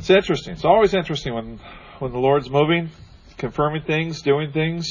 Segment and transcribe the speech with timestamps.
[0.00, 0.54] It's interesting.
[0.54, 1.60] It's always interesting when
[1.98, 2.88] when the Lord's moving,
[3.36, 4.88] confirming things, doing things.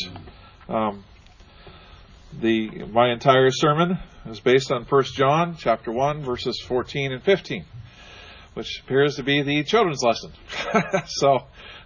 [0.67, 1.03] Um,
[2.39, 7.65] the my entire sermon is based on 1 John chapter 1 verses 14 and 15,
[8.53, 10.31] which appears to be the children's lesson.
[11.07, 11.39] so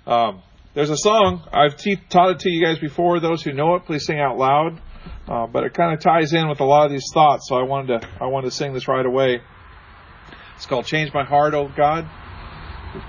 [0.05, 0.41] um,
[0.73, 3.21] there's a song I've te- taught it to you guys before.
[3.21, 4.81] Those who know it, please sing out loud.
[5.30, 7.63] Uh, but it kind of ties in with a lot of these thoughts, so I
[7.63, 9.40] wanted to I wanted to sing this right away.
[10.58, 12.05] It's called "Change My Heart, Oh God."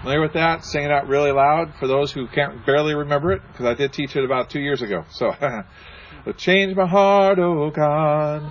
[0.01, 0.65] Familiar with that?
[0.65, 3.93] Sing it out really loud for those who can't barely remember it, because I did
[3.93, 5.05] teach it about two years ago.
[5.11, 5.33] So,
[6.39, 8.43] change my heart, oh God.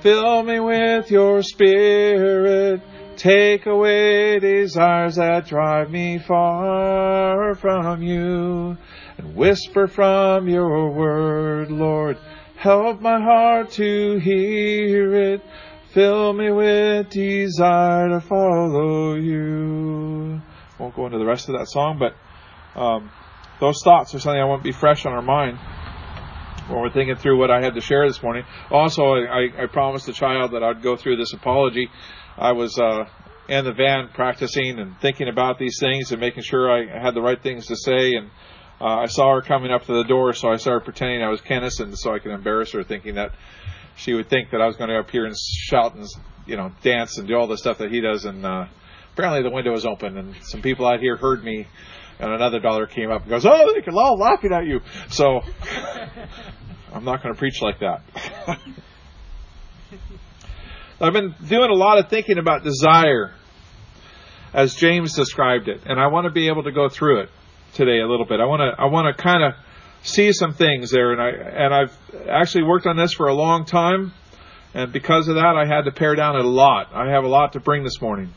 [0.00, 2.80] Fill me with your spirit.
[3.16, 8.78] Take away desires that drive me far from you.
[9.18, 12.16] And whisper from your word, Lord.
[12.56, 15.42] Help my heart to hear it.
[15.92, 20.40] Fill me with desire to follow you.
[20.78, 22.14] Won't go into the rest of that song, but
[22.78, 23.10] um,
[23.60, 25.58] those thoughts are something I want to be fresh on our mind
[26.68, 28.44] when we're thinking through what I had to share this morning.
[28.70, 31.88] Also, I, I promised the child that I'd go through this apology.
[32.36, 33.06] I was uh,
[33.48, 37.22] in the van practicing and thinking about these things and making sure I had the
[37.22, 38.14] right things to say.
[38.14, 38.30] And
[38.80, 41.40] uh, I saw her coming up to the door, so I started pretending I was
[41.40, 43.32] Kenneth, and so I could embarrass her, thinking that
[43.96, 46.06] she would think that I was going to appear and shout and
[46.46, 48.24] you know dance and do all the stuff that he does.
[48.24, 48.66] And uh,
[49.18, 51.66] apparently the window was open, and some people out here heard me.
[52.20, 55.40] And another daughter came up and goes, "Oh, they are all laughing at you." So
[56.92, 58.02] I'm not going to preach like that.
[61.00, 63.34] I've been doing a lot of thinking about desire,
[64.52, 67.30] as James described it, and I want to be able to go through it
[67.74, 68.40] today a little bit.
[68.40, 69.54] I want to I want to kind of
[70.02, 71.96] see some things there, and I and I've
[72.28, 74.12] actually worked on this for a long time,
[74.74, 76.90] and because of that, I had to pare down a lot.
[76.92, 78.32] I have a lot to bring this morning.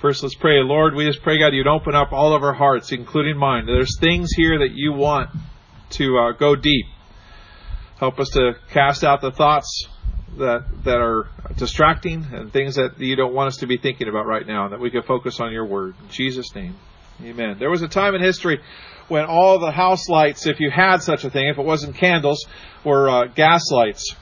[0.00, 0.62] First, let's pray.
[0.62, 3.66] Lord, we just pray, God, you'd open up all of our hearts, including mine.
[3.66, 5.28] There's things here that you want
[5.90, 6.86] to uh, go deep.
[7.98, 9.88] Help us to cast out the thoughts
[10.38, 14.24] that that are distracting and things that you don't want us to be thinking about
[14.24, 15.94] right now, and that we can focus on your word.
[16.02, 16.76] In Jesus' name.
[17.22, 17.56] Amen.
[17.58, 18.58] There was a time in history
[19.08, 22.46] when all the house lights, if you had such a thing, if it wasn't candles,
[22.84, 24.16] were uh, gas lights.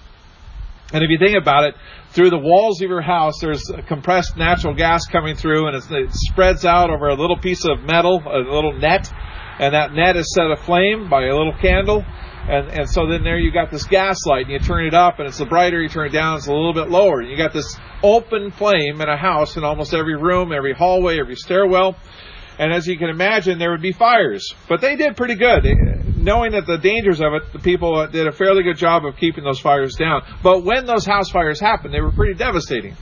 [0.93, 1.75] And if you think about it,
[2.19, 6.65] through the walls of your house, there's compressed natural gas coming through, and it spreads
[6.65, 9.09] out over a little piece of metal, a little net,
[9.61, 12.03] and that net is set aflame by a little candle.
[12.05, 15.21] And, and so then there you got this gas light, and you turn it up,
[15.21, 15.81] and it's a brighter.
[15.81, 17.23] You turn it down, it's a little bit lower.
[17.23, 21.37] You got this open flame in a house in almost every room, every hallway, every
[21.37, 21.95] stairwell.
[22.59, 24.57] And as you can imagine, there would be fires.
[24.69, 25.65] But they did pretty good.
[26.19, 29.45] Knowing that the dangers of it, the people did a fairly good job of keeping
[29.45, 30.21] those fires down.
[30.43, 32.97] But when those house fires happened, they were pretty devastating.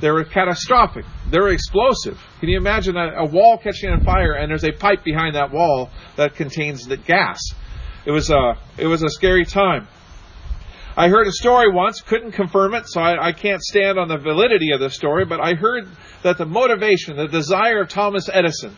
[0.00, 1.04] They were catastrophic.
[1.30, 2.20] They were explosive.
[2.40, 5.52] Can you imagine a, a wall catching on fire and there's a pipe behind that
[5.52, 7.40] wall that contains the gas?
[8.04, 9.86] It was a, it was a scary time.
[10.96, 14.16] I heard a story once, couldn't confirm it, so I, I, can't stand on the
[14.16, 15.88] validity of the story, but I heard
[16.22, 18.74] that the motivation, the desire of Thomas Edison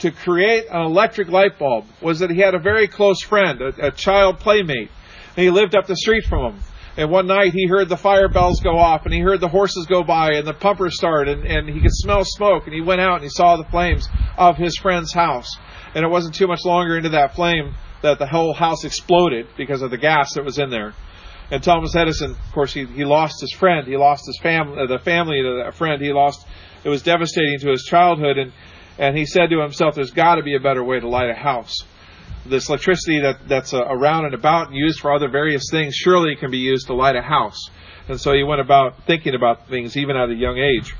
[0.00, 3.88] to create an electric light bulb was that he had a very close friend, a,
[3.88, 4.90] a child playmate,
[5.36, 6.62] and he lived up the street from him.
[6.98, 9.84] And one night he heard the fire bells go off and he heard the horses
[9.86, 13.02] go by and the pumper start and, and he could smell smoke and he went
[13.02, 14.08] out and he saw the flames
[14.38, 15.58] of his friend's house.
[15.94, 19.82] And it wasn't too much longer into that flame that the whole house exploded because
[19.82, 20.94] of the gas that was in there.
[21.50, 23.86] And Thomas Edison, of course, he, he lost his friend.
[23.86, 26.02] He lost his family, the family of that friend.
[26.02, 26.46] He lost,
[26.82, 28.38] it was devastating to his childhood.
[28.38, 28.52] And
[28.98, 31.34] and he said to himself, there's got to be a better way to light a
[31.34, 31.74] house.
[32.46, 36.36] This electricity that, that's uh, around and about and used for other various things surely
[36.36, 37.70] can be used to light a house.
[38.08, 40.94] And so he went about thinking about things even at a young age.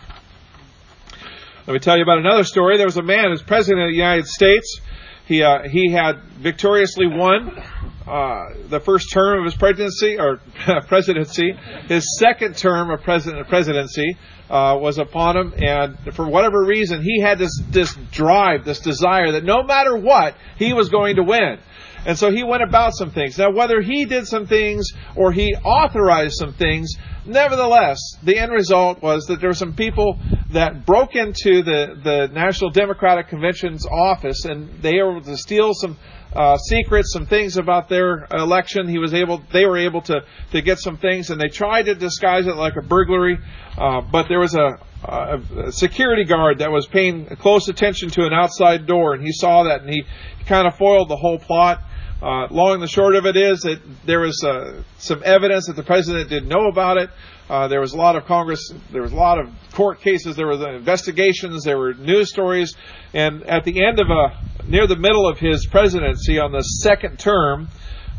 [1.66, 2.76] Let me tell you about another story.
[2.76, 4.80] There was a man who's president of the United States.
[5.26, 7.60] He uh, he had victoriously won
[8.06, 10.41] uh, the first term of his presidency or
[10.88, 11.53] presidency.
[11.88, 14.17] His second term of president presidency
[14.49, 19.32] uh, was upon him, and for whatever reason, he had this this drive, this desire
[19.32, 21.58] that no matter what, he was going to win.
[22.06, 23.37] And so he went about some things.
[23.37, 24.87] Now, whether he did some things
[25.17, 26.94] or he authorized some things,
[27.26, 30.19] nevertheless, the end result was that there were some people
[30.53, 35.75] that broke into the, the National Democratic Convention's office and they were able to steal
[35.75, 35.99] some
[36.32, 38.88] uh, secrets, some things about their election.
[38.88, 40.20] He was able, they were able to,
[40.52, 43.38] to get some things, and they tried to disguise it like a burglary.
[43.79, 48.32] Uh, but there was a, a, security guard that was paying close attention to an
[48.35, 50.05] outside door, and he saw that, and he,
[50.38, 51.82] he kind of foiled the whole plot.
[52.26, 55.76] Uh, long and the short of it is that there was uh, some evidence that
[55.76, 57.08] the president didn't know about it.
[57.49, 60.49] Uh, there was a lot of Congress, there was a lot of court cases, there
[60.49, 62.75] were investigations, there were news stories,
[63.14, 67.17] and at the end of a near the middle of his presidency on the second
[67.17, 67.69] term,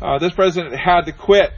[0.00, 1.52] uh, this president had to quit.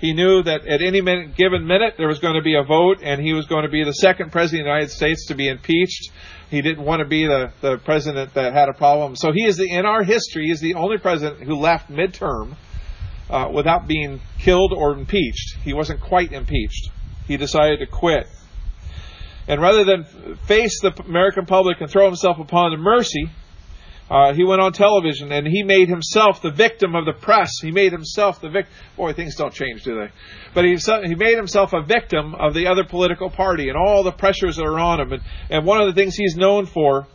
[0.00, 2.98] He knew that at any minute, given minute there was going to be a vote,
[3.00, 5.46] and he was going to be the second president of the United States to be
[5.48, 6.10] impeached.
[6.50, 9.16] He didn't want to be the, the president that had a problem.
[9.16, 12.56] So he is the, in our history, he is the only president who left midterm
[13.28, 15.56] uh, without being killed or impeached.
[15.64, 16.90] He wasn't quite impeached.
[17.26, 18.28] He decided to quit.
[19.48, 23.30] And rather than face the American public and throw himself upon the mercy,
[24.08, 27.50] uh, he went on television and he made himself the victim of the press.
[27.60, 28.72] He made himself the victim.
[28.96, 30.10] Boy, things don't change, do they?
[30.54, 34.12] But he, he made himself a victim of the other political party and all the
[34.12, 35.12] pressures that are on him.
[35.12, 37.08] And, and one of the things he's known for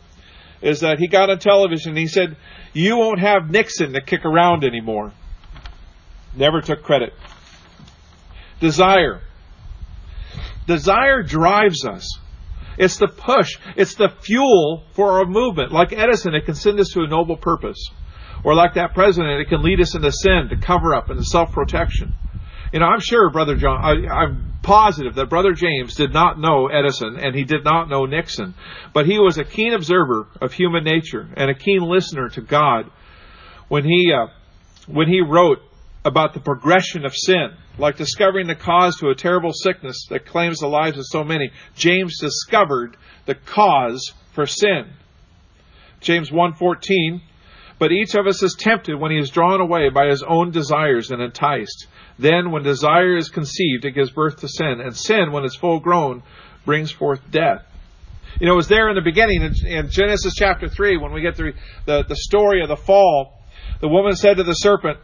[0.60, 2.36] is that he got on television and he said,
[2.74, 5.12] You won't have Nixon to kick around anymore.
[6.36, 7.14] Never took credit.
[8.60, 9.22] Desire.
[10.66, 12.06] Desire drives us.
[12.78, 13.58] It's the push.
[13.76, 15.72] It's the fuel for our movement.
[15.72, 17.90] Like Edison, it can send us to a noble purpose.
[18.44, 21.24] Or like that president, it can lead us into sin, to cover up, and to
[21.24, 22.14] self-protection.
[22.72, 26.68] You know, I'm sure Brother John, I, am positive that Brother James did not know
[26.68, 28.54] Edison and he did not know Nixon,
[28.94, 32.90] but he was a keen observer of human nature and a keen listener to God
[33.68, 34.28] when he, uh,
[34.86, 35.58] when he wrote
[36.04, 40.58] about the progression of sin, like discovering the cause to a terrible sickness that claims
[40.58, 41.50] the lives of so many.
[41.74, 42.96] James discovered
[43.26, 44.86] the cause for sin.
[46.00, 47.20] James 1:14
[47.78, 51.10] But each of us is tempted when he is drawn away by his own desires
[51.10, 51.86] and enticed.
[52.18, 55.80] Then when desire is conceived it gives birth to sin, and sin when it's full
[55.80, 56.22] grown
[56.64, 57.64] brings forth death.
[58.40, 61.36] You know, it was there in the beginning in, Genesis chapter 3 when we get
[61.36, 61.52] the,
[61.84, 63.38] the, the story of the fall.
[63.80, 64.98] The woman said to the serpent,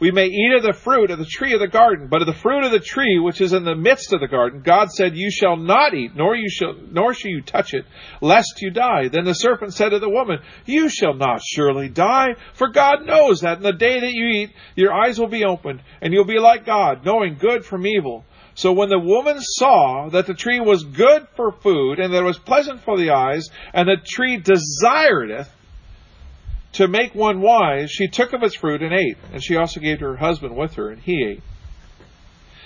[0.00, 2.32] we may eat of the fruit of the tree of the garden, but of the
[2.32, 5.30] fruit of the tree which is in the midst of the garden, God said, You
[5.30, 7.84] shall not eat, nor you shall nor shall you touch it,
[8.22, 9.08] lest you die.
[9.08, 13.42] Then the serpent said to the woman, You shall not surely die, for God knows
[13.42, 16.38] that in the day that you eat, your eyes will be opened, and you'll be
[16.38, 18.24] like God, knowing good from evil.
[18.54, 22.26] So when the woman saw that the tree was good for food, and that it
[22.26, 25.48] was pleasant for the eyes, and the tree desiredeth
[26.72, 29.98] to make one wise, she took of its fruit and ate, and she also gave
[29.98, 31.42] to her husband with her, and he ate.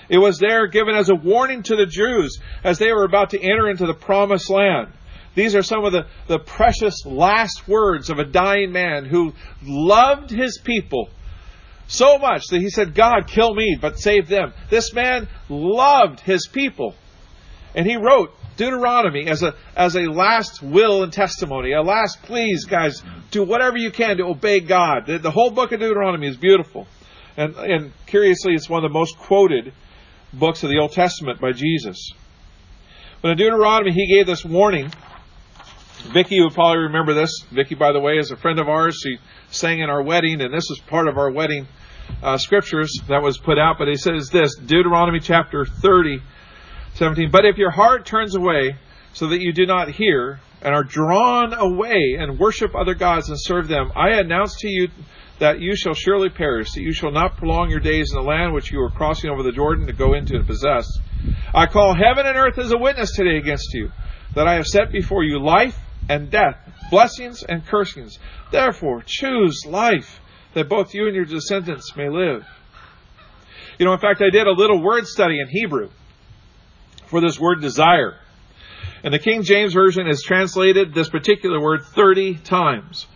[0.08, 3.40] It was there given as a warning to the Jews as they were about to
[3.40, 4.92] enter into the promised land.
[5.34, 10.30] These are some of the, the precious last words of a dying man who loved
[10.30, 11.08] his people
[11.86, 14.52] so much that he said, God, kill me, but save them.
[14.70, 16.94] This man loved his people.
[17.74, 22.64] And he wrote Deuteronomy as a as a last will and testimony, a last please,
[22.64, 25.06] guys, do whatever you can to obey God.
[25.06, 26.86] The, the whole book of Deuteronomy is beautiful,
[27.36, 29.72] and and curiously, it's one of the most quoted
[30.32, 32.12] books of the Old Testament by Jesus.
[33.22, 34.92] But in Deuteronomy, he gave this warning.
[36.12, 37.30] Vicky would probably remember this.
[37.50, 39.00] Vicky, by the way, is a friend of ours.
[39.02, 39.16] She
[39.50, 41.66] sang in our wedding, and this was part of our wedding
[42.22, 43.76] uh, scriptures that was put out.
[43.78, 46.20] But he says this Deuteronomy chapter 30
[46.94, 47.30] 17.
[47.30, 48.76] But if your heart turns away
[49.12, 53.38] so that you do not hear and are drawn away and worship other gods and
[53.40, 54.88] serve them, I announce to you
[55.40, 58.54] that you shall surely perish, that you shall not prolong your days in the land
[58.54, 60.86] which you are crossing over the Jordan to go into and possess.
[61.52, 63.90] I call heaven and earth as a witness today against you,
[64.34, 66.56] that I have set before you life and death,
[66.90, 68.18] blessings and cursings.
[68.52, 70.20] Therefore, choose life,
[70.54, 72.46] that both you and your descendants may live.
[73.78, 75.90] You know, in fact, I did a little word study in Hebrew
[77.06, 78.18] for this word desire.
[79.02, 83.06] And the King James Version has translated this particular word 30 times.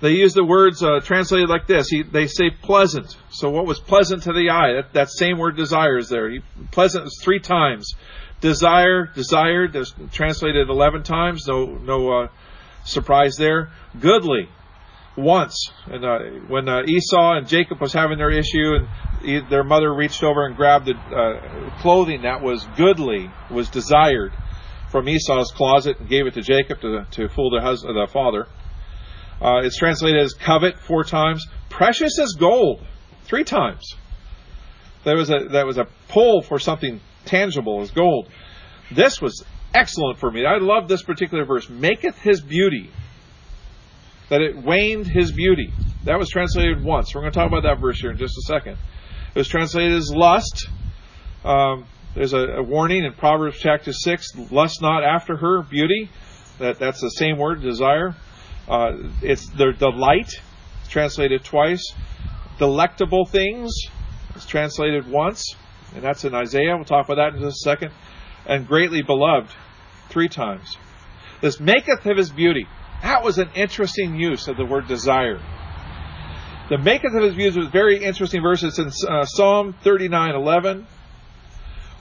[0.00, 1.88] They use the words uh, translated like this.
[1.88, 3.16] He, they say pleasant.
[3.30, 4.74] So what was pleasant to the eye?
[4.74, 6.28] That, that same word desire is there.
[6.28, 7.94] He, pleasant is three times.
[8.40, 9.76] Desire, desired,
[10.12, 11.46] translated 11 times.
[11.46, 12.28] No, no uh,
[12.84, 13.70] surprise there.
[13.98, 14.48] Goodly,
[15.16, 15.70] once.
[15.86, 16.18] And uh,
[16.48, 18.88] when uh, Esau and Jacob was having their issue, and
[19.22, 24.32] he, their mother reached over and grabbed the uh, clothing that was goodly, was desired,
[24.90, 28.46] from Esau's closet and gave it to Jacob to, to fool the husband, the father.
[29.40, 31.46] Uh, it's translated as covet four times.
[31.68, 32.84] Precious as gold
[33.24, 33.94] three times.
[35.04, 38.28] There was a that was a pull for something tangible as gold.
[38.90, 39.44] This was
[39.74, 40.46] excellent for me.
[40.46, 41.68] I love this particular verse.
[41.68, 42.90] Maketh his beauty
[44.28, 45.72] that it waned his beauty.
[46.04, 47.14] That was translated once.
[47.14, 48.78] We're going to talk about that verse here in just a second.
[49.34, 50.68] It was translated as lust.
[51.44, 56.10] Um, there's a, a, warning in Proverbs chapter 6 lust not after her beauty.
[56.58, 58.14] That, that's the same word, desire.
[58.68, 58.92] Uh,
[59.22, 60.32] it's the, delight.
[60.80, 61.92] It's translated twice.
[62.58, 63.70] Delectable things
[64.36, 65.56] it's translated once,
[65.94, 66.76] and that's in Isaiah.
[66.76, 67.92] We'll talk about that in just a second.
[68.44, 69.50] And greatly beloved,
[70.10, 70.76] three times.
[71.40, 72.66] This maketh of his beauty.
[73.02, 75.40] That was an interesting use of the word desire.
[76.68, 78.62] The maketh of his views was very interesting verse.
[78.64, 80.84] It's in uh, Psalm 39:11.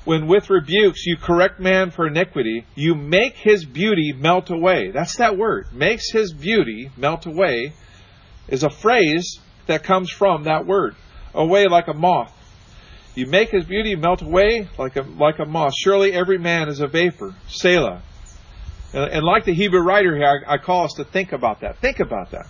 [0.06, 4.92] When with rebukes you correct man for iniquity, you make his beauty melt away.
[4.92, 5.68] That's that word.
[5.74, 7.74] Makes his beauty melt away
[8.48, 10.96] is a phrase that comes from that word.
[11.34, 12.32] Away like a moth.
[13.16, 15.74] You make his beauty melt away like a, like a moth.
[15.76, 17.34] Surely every man is a vapor.
[17.48, 18.02] Selah.
[18.96, 21.78] And, and like the Hebrew writer here, I, I call us to think about that.
[21.78, 22.48] Think about that.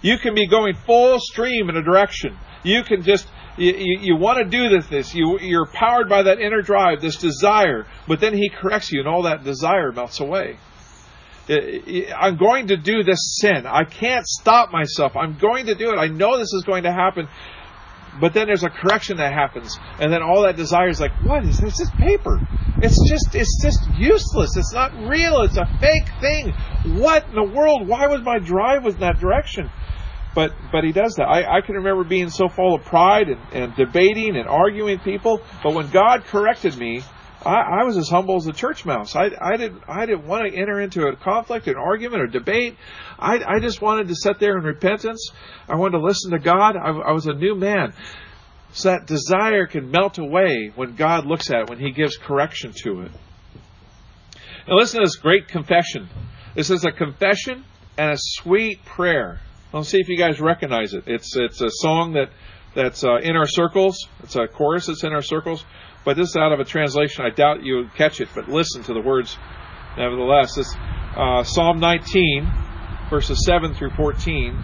[0.00, 2.38] You can be going full stream in a direction.
[2.62, 3.26] You can just,
[3.58, 5.14] you, you, you want to do this, this.
[5.14, 9.08] You, you're powered by that inner drive, this desire, but then he corrects you and
[9.08, 10.56] all that desire melts away.
[12.16, 13.66] I'm going to do this sin.
[13.66, 15.16] I can't stop myself.
[15.16, 15.96] I'm going to do it.
[15.96, 17.28] I know this is going to happen.
[18.18, 21.44] But then there's a correction that happens, and then all that desire is like, what
[21.44, 21.80] is this?
[21.80, 22.40] It's paper.
[22.82, 24.56] It's just, it's just useless.
[24.56, 25.42] It's not real.
[25.42, 26.52] It's a fake thing.
[26.98, 27.86] What in the world?
[27.86, 29.70] Why was my drive was in that direction?
[30.34, 31.24] But, but he does that.
[31.24, 35.40] I, I can remember being so full of pride and, and debating and arguing people.
[35.62, 37.02] But when God corrected me,
[37.44, 39.16] I, I was as humble as a church mouse.
[39.16, 42.76] I, I didn't I didn't want to enter into a conflict, an argument, or debate.
[43.18, 45.30] I, I just wanted to sit there in repentance.
[45.68, 46.76] I wanted to listen to God.
[46.76, 47.94] I, I was a new man.
[48.72, 52.72] So that desire can melt away when God looks at it, when He gives correction
[52.84, 53.12] to it.
[54.68, 56.08] Now listen to this great confession.
[56.54, 57.64] This is a confession
[57.96, 59.40] and a sweet prayer.
[59.72, 61.04] I'll see if you guys recognize it.
[61.06, 62.30] It's it's a song that
[62.74, 64.06] that's uh, in our circles.
[64.22, 65.64] It's a chorus that's in our circles.
[66.04, 67.24] But this is out of a translation.
[67.24, 69.36] I doubt you would catch it, but listen to the words
[69.98, 70.56] nevertheless.
[70.56, 70.74] It's
[71.16, 72.50] uh, Psalm 19,
[73.10, 74.58] verses 7 through 14.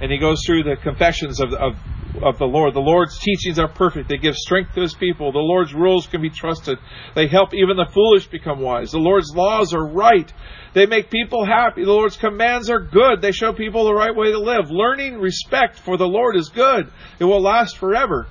[0.00, 1.74] And he goes through the confessions of, of,
[2.22, 2.74] of the Lord.
[2.74, 4.08] The Lord's teachings are perfect.
[4.08, 5.30] They give strength to his people.
[5.30, 6.78] The Lord's rules can be trusted.
[7.14, 8.90] They help even the foolish become wise.
[8.90, 10.30] The Lord's laws are right.
[10.74, 11.84] They make people happy.
[11.84, 13.22] The Lord's commands are good.
[13.22, 14.70] They show people the right way to live.
[14.70, 16.90] Learning respect for the Lord is good.
[17.20, 18.26] It will last forever.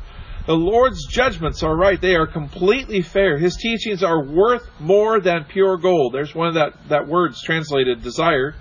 [0.46, 2.00] The Lord's judgments are right.
[2.00, 3.38] They are completely fair.
[3.38, 6.14] His teachings are worth more than pure gold.
[6.14, 8.56] There's one of that, that words translated desire.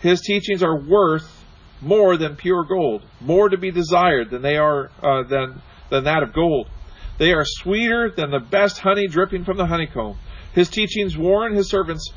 [0.00, 1.44] His teachings are worth
[1.82, 5.60] more than pure gold, more to be desired than they are uh, than
[5.90, 6.68] than that of gold.
[7.18, 10.16] They are sweeter than the best honey dripping from the honeycomb.
[10.54, 12.10] His teachings warn his servants,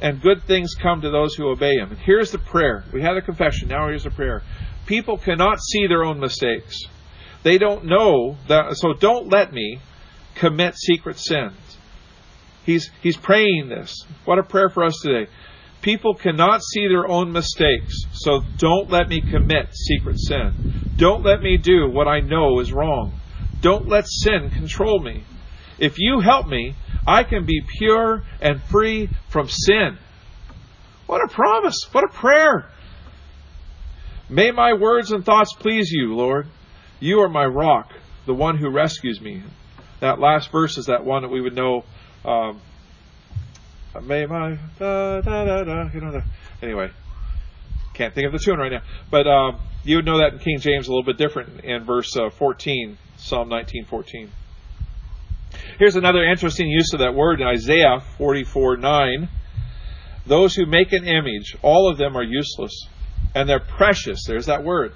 [0.00, 1.90] and good things come to those who obey him.
[1.90, 2.84] And here's the prayer.
[2.92, 3.68] We had a confession.
[3.68, 4.42] Now here's a prayer.
[4.86, 6.86] People cannot see their own mistakes.
[7.46, 9.78] They don't know that, so don't let me
[10.34, 11.54] commit secret sins.
[12.64, 14.04] He's, he's praying this.
[14.24, 15.30] What a prayer for us today.
[15.80, 20.54] People cannot see their own mistakes, so don't let me commit secret sin.
[20.96, 23.16] Don't let me do what I know is wrong.
[23.60, 25.22] Don't let sin control me.
[25.78, 26.74] If you help me,
[27.06, 29.98] I can be pure and free from sin.
[31.06, 31.78] What a promise.
[31.92, 32.68] What a prayer.
[34.28, 36.48] May my words and thoughts please you, Lord.
[37.00, 37.92] You are my rock,
[38.24, 39.42] the one who rescues me.
[40.00, 41.84] That last verse is that one that we would know.
[42.24, 42.60] Um,
[44.02, 46.22] may my da, da, da, da, you know the,
[46.62, 46.90] anyway
[47.94, 50.58] can't think of the tune right now but um, you would know that in king
[50.58, 54.28] james a little bit different in verse uh, 14 psalm 19:14.
[55.78, 59.28] here's another interesting use of that word in isaiah 44 9
[60.26, 62.88] those who make an image all of them are useless
[63.34, 64.92] and they're precious there's that word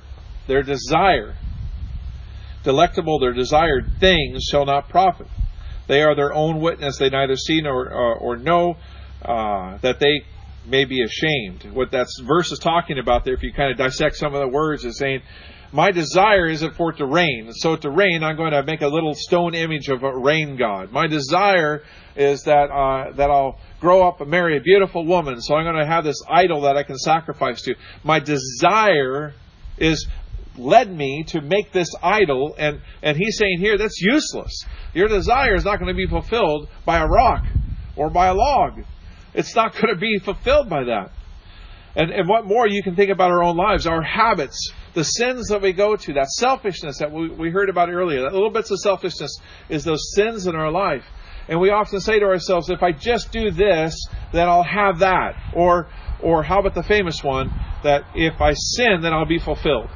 [0.47, 1.37] their desire
[2.65, 5.27] delectable their desired things shall not profit.
[5.87, 6.99] They are their own witness.
[6.99, 8.77] They neither see nor uh, or know
[9.25, 10.23] uh, that they
[10.67, 11.75] may be ashamed.
[11.75, 14.49] What that verse is talking about there, if you kind of dissect some of the
[14.49, 15.23] words, is saying,
[15.73, 17.51] "My desire isn't for it to rain.
[17.55, 20.93] So to rain, I'm going to make a little stone image of a rain god.
[20.93, 21.83] My desire
[22.15, 25.77] is that uh, that I'll." grow up and marry a beautiful woman, so I'm going
[25.77, 27.75] to have this idol that I can sacrifice to.
[28.05, 29.33] My desire
[29.79, 30.07] is
[30.61, 34.65] led me to make this idol and and he's saying here that's useless.
[34.95, 37.45] Your desire is not going to be fulfilled by a rock
[37.97, 38.83] or by a log.
[39.35, 41.13] It's not going to be fulfilled by that.
[41.97, 45.49] And and what more you can think about our own lives our habits the sins
[45.49, 48.71] that we go to that selfishness that we, we heard about earlier that little bits
[48.71, 49.39] of selfishness
[49.69, 51.05] is those sins in our life.
[51.49, 53.97] And we often say to ourselves if i just do this
[54.33, 55.35] then i'll have that.
[55.55, 55.89] Or
[56.23, 57.49] or how about the famous one
[57.83, 59.89] that if i sin then i'll be fulfilled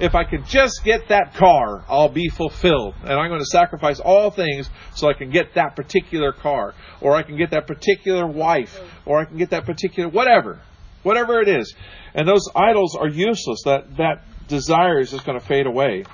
[0.00, 2.94] if I could just get that car, I'll be fulfilled.
[3.02, 7.14] And I'm going to sacrifice all things so I can get that particular car, or
[7.14, 10.60] I can get that particular wife, or I can get that particular whatever.
[11.02, 11.74] whatever it is.
[12.14, 13.62] And those idols are useless.
[13.64, 16.04] That, that desire is just going to fade away.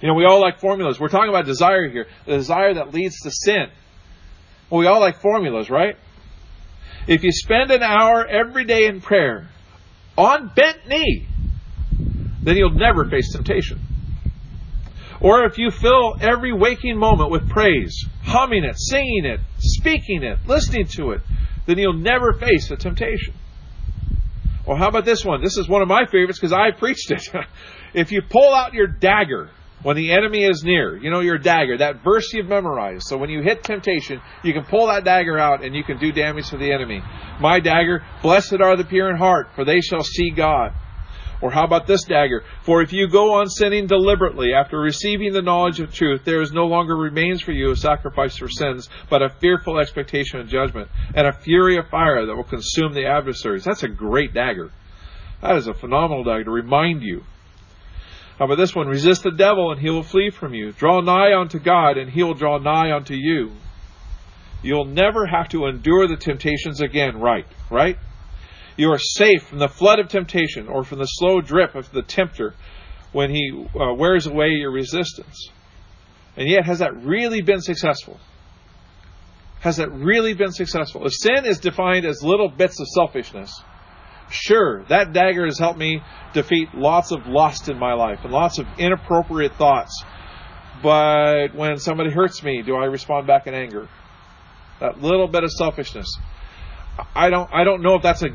[0.00, 1.00] You know, we all like formulas.
[1.00, 2.06] We're talking about desire here.
[2.24, 3.68] The desire that leads to sin.
[4.70, 5.96] Well, we all like formulas, right?
[7.06, 9.48] If you spend an hour every day in prayer
[10.16, 11.26] on bent knee,
[12.48, 13.78] then you'll never face temptation.
[15.20, 20.38] Or if you fill every waking moment with praise, humming it, singing it, speaking it,
[20.46, 21.20] listening to it,
[21.66, 23.34] then you'll never face a temptation.
[24.64, 25.42] Or how about this one?
[25.42, 27.28] This is one of my favorites because I preached it.
[27.94, 29.50] if you pull out your dagger
[29.82, 33.04] when the enemy is near, you know your dagger, that verse you've memorized.
[33.06, 36.12] So when you hit temptation, you can pull that dagger out and you can do
[36.12, 37.02] damage to the enemy.
[37.40, 40.72] My dagger, blessed are the pure in heart, for they shall see God.
[41.40, 42.44] Or how about this dagger?
[42.62, 46.52] For if you go on sinning deliberately after receiving the knowledge of truth, there is
[46.52, 50.88] no longer remains for you a sacrifice for sins, but a fearful expectation of judgment,
[51.14, 53.64] and a fury of fire that will consume the adversaries.
[53.64, 54.70] That's a great dagger.
[55.40, 57.22] That is a phenomenal dagger to remind you.
[58.38, 58.86] How about this one?
[58.86, 60.72] Resist the devil and he will flee from you.
[60.72, 63.52] Draw nigh unto God and he will draw nigh unto you.
[64.62, 67.46] You'll never have to endure the temptations again, right?
[67.70, 67.98] Right?
[68.78, 72.02] You are safe from the flood of temptation or from the slow drip of the
[72.02, 72.54] tempter
[73.10, 75.50] when he uh, wears away your resistance.
[76.36, 78.20] And yet, has that really been successful?
[79.60, 81.04] Has that really been successful?
[81.04, 83.52] If sin is defined as little bits of selfishness,
[84.30, 86.00] sure, that dagger has helped me
[86.32, 90.04] defeat lots of lust in my life and lots of inappropriate thoughts.
[90.80, 93.88] But when somebody hurts me, do I respond back in anger?
[94.78, 96.06] That little bit of selfishness.
[97.14, 98.28] I don't I don't know if that's a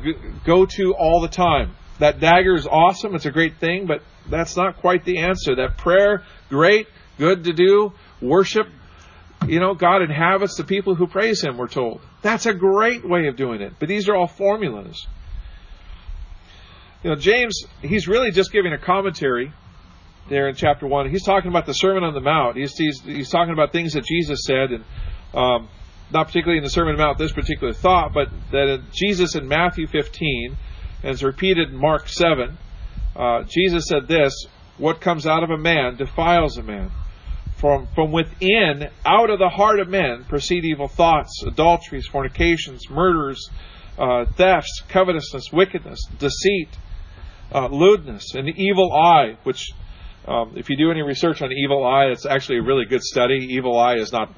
[0.44, 1.74] go to all the time.
[1.98, 3.14] That dagger is awesome.
[3.14, 5.54] It's a great thing, but that's not quite the answer.
[5.56, 7.92] That prayer, great, good to do.
[8.20, 8.66] Worship,
[9.46, 12.00] you know, God inhabits the people who praise Him, we're told.
[12.22, 13.74] That's a great way of doing it.
[13.78, 15.06] But these are all formulas.
[17.02, 19.52] You know, James, he's really just giving a commentary
[20.30, 21.10] there in chapter 1.
[21.10, 22.56] He's talking about the Sermon on the Mount.
[22.56, 24.70] He's, he's, he's talking about things that Jesus said.
[24.72, 24.84] And
[25.34, 25.68] um,
[26.14, 29.48] not particularly in the Sermon on the Mount, this particular thought, but that Jesus in
[29.48, 30.56] Matthew 15,
[31.02, 32.56] and it's repeated in Mark 7,
[33.16, 34.32] uh, Jesus said this
[34.78, 36.90] What comes out of a man defiles a man.
[37.56, 43.48] From, from within, out of the heart of men, proceed evil thoughts, adulteries, fornications, murders,
[43.98, 46.68] uh, thefts, covetousness, wickedness, deceit,
[47.54, 49.72] uh, lewdness, an evil eye, which
[50.26, 53.48] um, if you do any research on evil eye, it's actually a really good study.
[53.50, 54.34] Evil eye is not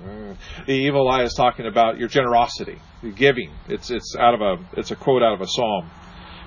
[0.66, 3.53] the evil eye is talking about your generosity, your giving.
[3.68, 5.88] It's it's out of a it's a quote out of a psalm.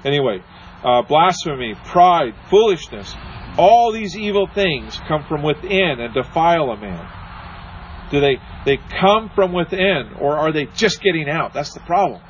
[0.03, 0.43] Anyway,
[0.83, 3.13] uh, blasphemy, pride, foolishness,
[3.57, 7.07] all these evil things come from within and defile a man.
[8.11, 11.53] Do they they come from within or are they just getting out?
[11.53, 12.21] That's the problem.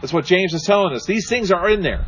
[0.00, 1.06] That's what James is telling us.
[1.06, 2.04] These things are in there.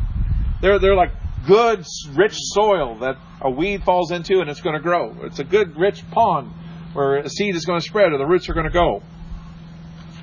[0.60, 1.12] They're they're like
[1.48, 1.84] good,
[2.14, 5.16] rich soil that a weed falls into and it's going to grow.
[5.22, 6.52] It's a good, rich pond
[6.92, 9.02] where a seed is going to spread or the roots are going to go.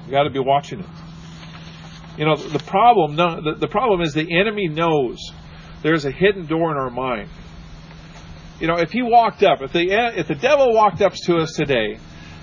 [0.05, 0.85] You got to be watching it.
[2.17, 5.17] You know, the problem, the, the problem is the enemy knows
[5.81, 7.29] there's a hidden door in our mind.
[8.59, 11.51] You know, if he walked up, if the if the devil walked up to us
[11.53, 11.97] today,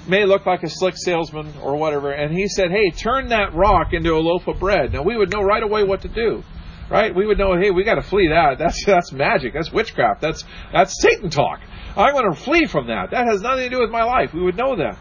[0.07, 3.95] may look like a slick salesman or whatever, and he said, "Hey, turn that rock
[3.95, 6.45] into a loaf of bread." Now we would know right away what to do
[6.91, 7.15] right?
[7.15, 8.59] We would know, hey, we got to flee that.
[8.59, 9.55] That's that's magic.
[9.55, 10.21] That's witchcraft.
[10.21, 11.61] That's that's Satan talk.
[11.97, 13.11] I want to flee from that.
[13.11, 14.33] That has nothing to do with my life.
[14.33, 14.99] We would know that.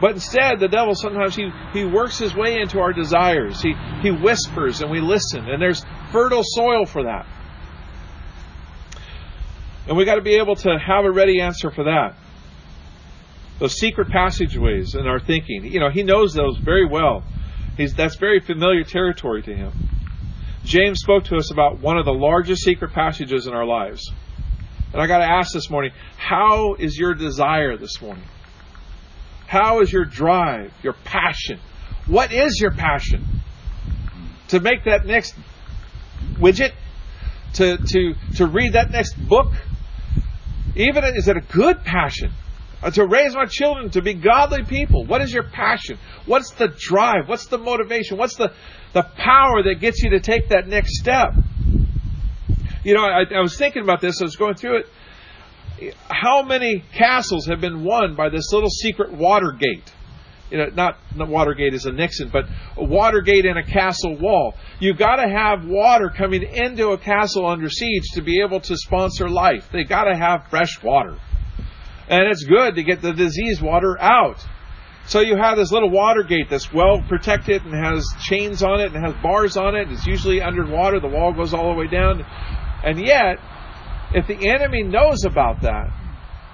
[0.00, 3.62] But instead, the devil sometimes he, he works his way into our desires.
[3.62, 7.26] He he whispers and we listen, and there's fertile soil for that.
[9.86, 12.16] And we got to be able to have a ready answer for that.
[13.58, 15.64] Those secret passageways in our thinking.
[15.64, 17.24] You know, he knows those very well.
[17.76, 19.72] He's that's very familiar territory to him.
[20.64, 24.10] James spoke to us about one of the largest secret passages in our lives.
[24.92, 28.24] And I got to ask this morning, how is your desire this morning?
[29.46, 31.58] How is your drive, your passion?
[32.06, 33.26] What is your passion?
[34.48, 35.34] To make that next
[36.34, 36.72] widget?
[37.54, 39.52] To, to, to read that next book?
[40.74, 42.32] Even is it a good passion?
[42.82, 45.04] Uh, to raise my children to be godly people.
[45.04, 45.98] What is your passion?
[46.26, 47.28] What's the drive?
[47.28, 48.18] What's the motivation?
[48.18, 48.52] What's the,
[48.92, 51.32] the power that gets you to take that next step?
[52.82, 54.20] You know, I, I was thinking about this.
[54.20, 54.86] I was going through it.
[56.08, 59.92] How many castles have been won by this little secret Watergate?
[60.50, 62.44] You know, not, Watergate is a Nixon, but
[62.76, 64.54] a Watergate in a castle wall.
[64.80, 68.76] You've got to have water coming into a castle under siege to be able to
[68.76, 69.68] sponsor life.
[69.72, 71.18] They've got to have fresh water.
[72.08, 74.44] And it's good to get the disease water out.
[75.06, 78.92] So you have this little water gate that's well protected and has chains on it
[78.94, 79.90] and has bars on it.
[79.90, 81.00] It's usually underwater.
[81.00, 82.24] The wall goes all the way down.
[82.84, 83.38] And yet,
[84.14, 85.90] if the enemy knows about that,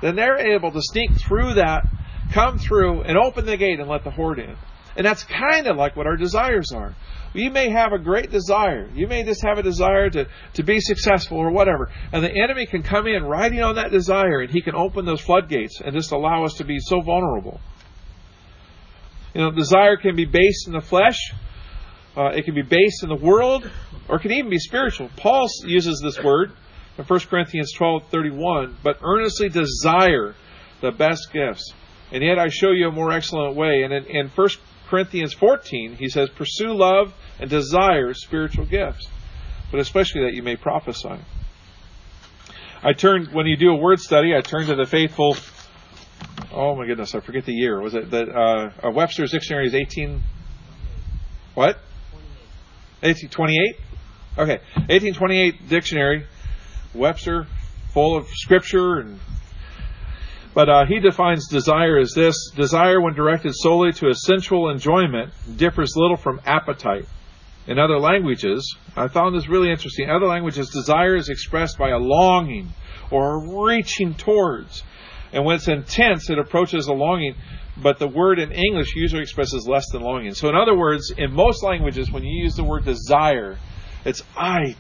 [0.01, 1.89] then they're able to sneak through that,
[2.33, 4.57] come through, and open the gate and let the horde in.
[4.97, 6.95] And that's kind of like what our desires are.
[7.35, 8.89] You may have a great desire.
[8.95, 11.91] You may just have a desire to, to be successful or whatever.
[12.13, 15.21] And the enemy can come in riding on that desire and he can open those
[15.21, 17.61] floodgates and just allow us to be so vulnerable.
[19.35, 21.33] You know, desire can be based in the flesh,
[22.17, 23.71] uh, it can be based in the world,
[24.09, 25.11] or it can even be spiritual.
[25.17, 26.53] Paul uses this word
[26.97, 30.35] in 1 Corinthians 12:31, but earnestly desire
[30.81, 31.73] the best gifts.
[32.11, 33.83] And yet I show you a more excellent way.
[33.83, 34.49] And in, in 1
[34.89, 39.09] Corinthians 14, he says, Pursue love and desire spiritual gifts,
[39.71, 41.19] but especially that you may prophesy.
[42.83, 45.37] I turn, when you do a word study, I turn to the faithful,
[46.53, 47.81] oh my goodness, I forget the year.
[47.81, 50.23] Was it that uh, Webster's Dictionary is 18,
[51.55, 51.77] what?
[53.01, 53.77] 1828?
[54.39, 56.27] Okay, 1828 dictionary,
[56.95, 57.47] Webster,
[57.93, 59.19] full of scripture and
[60.55, 65.33] but uh, he defines desire as this desire, when directed solely to a sensual enjoyment,
[65.57, 67.07] differs little from appetite.
[67.67, 70.09] In other languages, I found this really interesting.
[70.09, 72.73] In other languages, desire is expressed by a longing
[73.11, 74.83] or a reaching towards.
[75.33, 77.35] And when it's intense, it approaches a longing,
[77.77, 80.33] but the word in English usually expresses less than longing.
[80.33, 83.59] So, in other words, in most languages, when you use the word desire,
[84.05, 84.77] it's I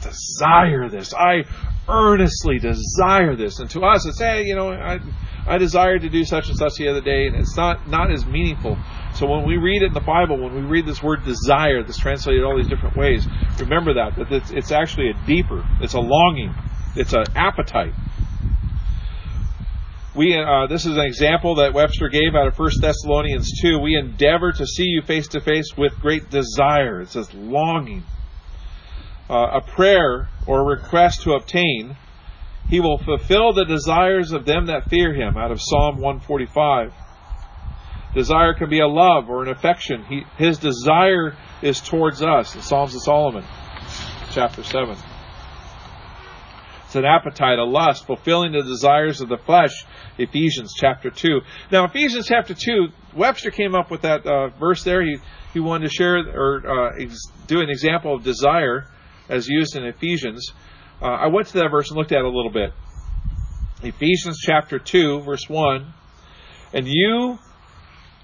[0.00, 1.14] desire this.
[1.14, 1.44] I
[1.88, 3.58] earnestly desire this.
[3.58, 5.00] And to us, it's, hey, you know, I,
[5.46, 8.24] I desired to do such and such the other day, and it's not, not as
[8.26, 8.76] meaningful.
[9.14, 11.98] So when we read it in the Bible, when we read this word desire that's
[11.98, 13.26] translated all these different ways,
[13.58, 16.54] remember that, that it's, it's actually a deeper, it's a longing,
[16.94, 17.94] it's an appetite.
[20.16, 23.78] We, uh, this is an example that Webster gave out of 1 Thessalonians 2.
[23.78, 27.00] We endeavor to see you face to face with great desire.
[27.00, 28.02] It says longing
[29.30, 31.96] uh, a prayer or request to obtain,
[32.68, 36.92] he will fulfill the desires of them that fear him, out of Psalm 145.
[38.14, 40.04] Desire can be a love or an affection.
[40.04, 43.44] He, his desire is towards us, in Psalms of Solomon,
[44.32, 44.96] chapter 7.
[46.86, 49.70] It's an appetite, a lust, fulfilling the desires of the flesh,
[50.18, 51.40] Ephesians chapter 2.
[51.70, 55.00] Now, Ephesians chapter 2, Webster came up with that uh, verse there.
[55.02, 55.18] He,
[55.52, 58.86] he wanted to share or uh, ex- do an example of desire
[59.30, 60.52] as used in Ephesians.
[61.00, 62.72] Uh, I went to that verse and looked at it a little bit.
[63.82, 65.94] Ephesians chapter 2, verse 1.
[66.74, 67.38] And you,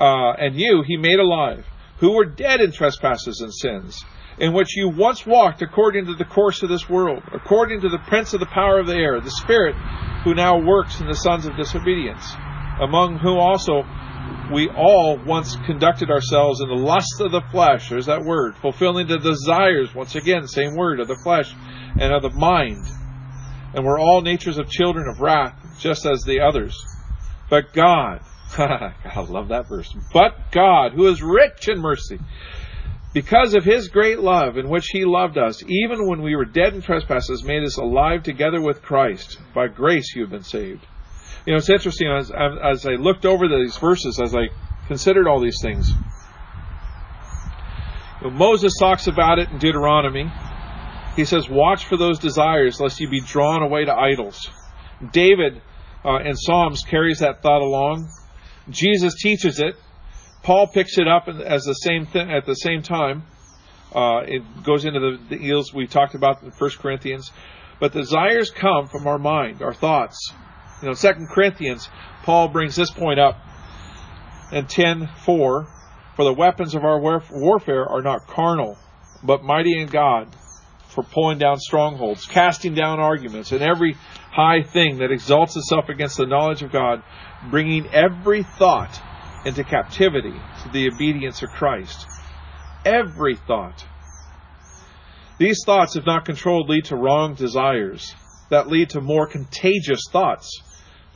[0.00, 1.64] uh, and you he made alive,
[1.98, 4.04] who were dead in trespasses and sins,
[4.38, 7.98] in which you once walked according to the course of this world, according to the
[8.06, 9.74] prince of the power of the air, the spirit
[10.24, 12.34] who now works in the sons of disobedience,
[12.80, 13.82] among whom also
[14.52, 19.08] we all once conducted ourselves in the lust of the flesh, there's that word, fulfilling
[19.08, 21.52] the desires, once again, same word, of the flesh
[21.98, 22.86] and of the mind.
[23.74, 26.76] And we're all natures of children of wrath, just as the others.
[27.50, 28.20] But God,
[28.58, 29.92] I love that verse.
[30.12, 32.18] But God, who is rich in mercy,
[33.12, 36.74] because of his great love in which he loved us, even when we were dead
[36.74, 39.38] in trespasses, made us alive together with Christ.
[39.54, 40.86] By grace you have been saved
[41.46, 44.48] you know, it's interesting as, as I looked over these verses, as I
[44.88, 45.90] considered all these things.
[48.20, 50.30] You know, Moses talks about it in Deuteronomy.
[51.14, 54.50] He says, Watch for those desires, lest you be drawn away to idols.
[55.12, 55.62] David
[56.04, 58.08] uh, in Psalms carries that thought along.
[58.68, 59.76] Jesus teaches it.
[60.42, 63.24] Paul picks it up as the same thing at the same time.
[63.94, 67.30] Uh, it goes into the, the eels we talked about in 1 Corinthians.
[67.78, 70.32] But desires come from our mind, our thoughts.
[70.82, 71.88] You know, Second Corinthians,
[72.24, 73.38] Paul brings this point up
[74.52, 75.66] in 10:4.
[76.16, 78.78] For the weapons of our warfare are not carnal,
[79.22, 80.28] but mighty in God
[80.88, 83.96] for pulling down strongholds, casting down arguments, and every
[84.32, 87.02] high thing that exalts itself against the knowledge of God,
[87.50, 88.98] bringing every thought
[89.44, 92.06] into captivity to the obedience of Christ.
[92.84, 93.84] Every thought.
[95.38, 98.14] These thoughts, if not controlled, lead to wrong desires
[98.48, 100.62] that lead to more contagious thoughts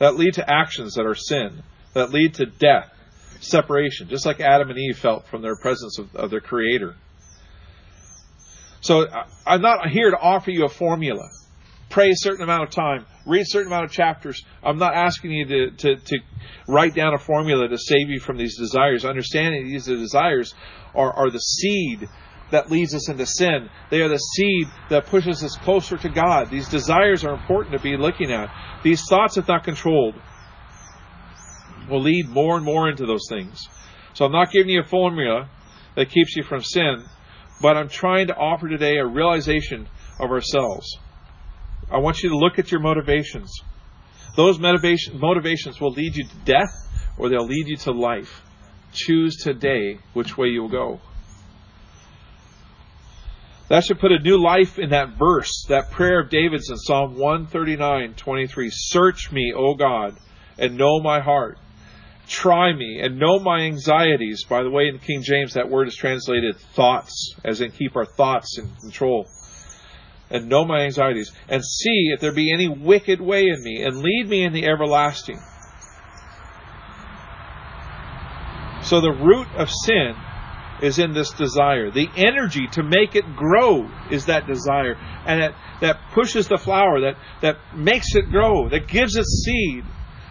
[0.01, 1.61] that lead to actions that are sin,
[1.93, 2.91] that lead to death,
[3.39, 6.95] separation, just like Adam and Eve felt from their presence of, of their Creator.
[8.81, 9.05] So
[9.45, 11.29] I'm not here to offer you a formula.
[11.89, 14.43] Pray a certain amount of time, read a certain amount of chapters.
[14.63, 16.19] I'm not asking you to, to, to
[16.67, 19.05] write down a formula to save you from these desires.
[19.05, 20.55] Understanding these desires
[20.95, 22.09] are, are the seed
[22.51, 23.69] that leads us into sin.
[23.89, 26.49] They are the seed that pushes us closer to God.
[26.49, 28.49] These desires are important to be looking at.
[28.83, 30.15] These thoughts, if not controlled,
[31.89, 33.67] will lead more and more into those things.
[34.13, 35.49] So I'm not giving you a formula
[35.95, 37.03] that keeps you from sin,
[37.61, 39.87] but I'm trying to offer today a realization
[40.19, 40.97] of ourselves.
[41.91, 43.51] I want you to look at your motivations.
[44.35, 46.71] Those motivation, motivations will lead you to death
[47.17, 48.43] or they'll lead you to life.
[48.93, 50.99] Choose today which way you'll go.
[53.71, 57.15] That should put a new life in that verse, that prayer of David's in Psalm
[57.15, 58.69] 139, 23.
[58.69, 60.17] Search me, O God,
[60.57, 61.57] and know my heart.
[62.27, 64.43] Try me and know my anxieties.
[64.43, 68.03] By the way, in King James, that word is translated thoughts, as in keep our
[68.03, 69.29] thoughts in control.
[70.29, 71.31] And know my anxieties.
[71.47, 74.65] And see if there be any wicked way in me, and lead me in the
[74.65, 75.39] everlasting.
[78.83, 80.15] So the root of sin
[80.81, 81.91] is in this desire.
[81.91, 84.95] The energy to make it grow is that desire.
[85.25, 89.85] And that, that pushes the flower, that, that makes it grow, that gives it seed,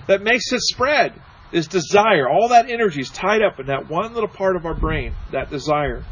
[0.06, 1.20] that makes it spread
[1.52, 2.28] is desire.
[2.28, 5.50] All that energy is tied up in that one little part of our brain, that
[5.50, 6.04] desire.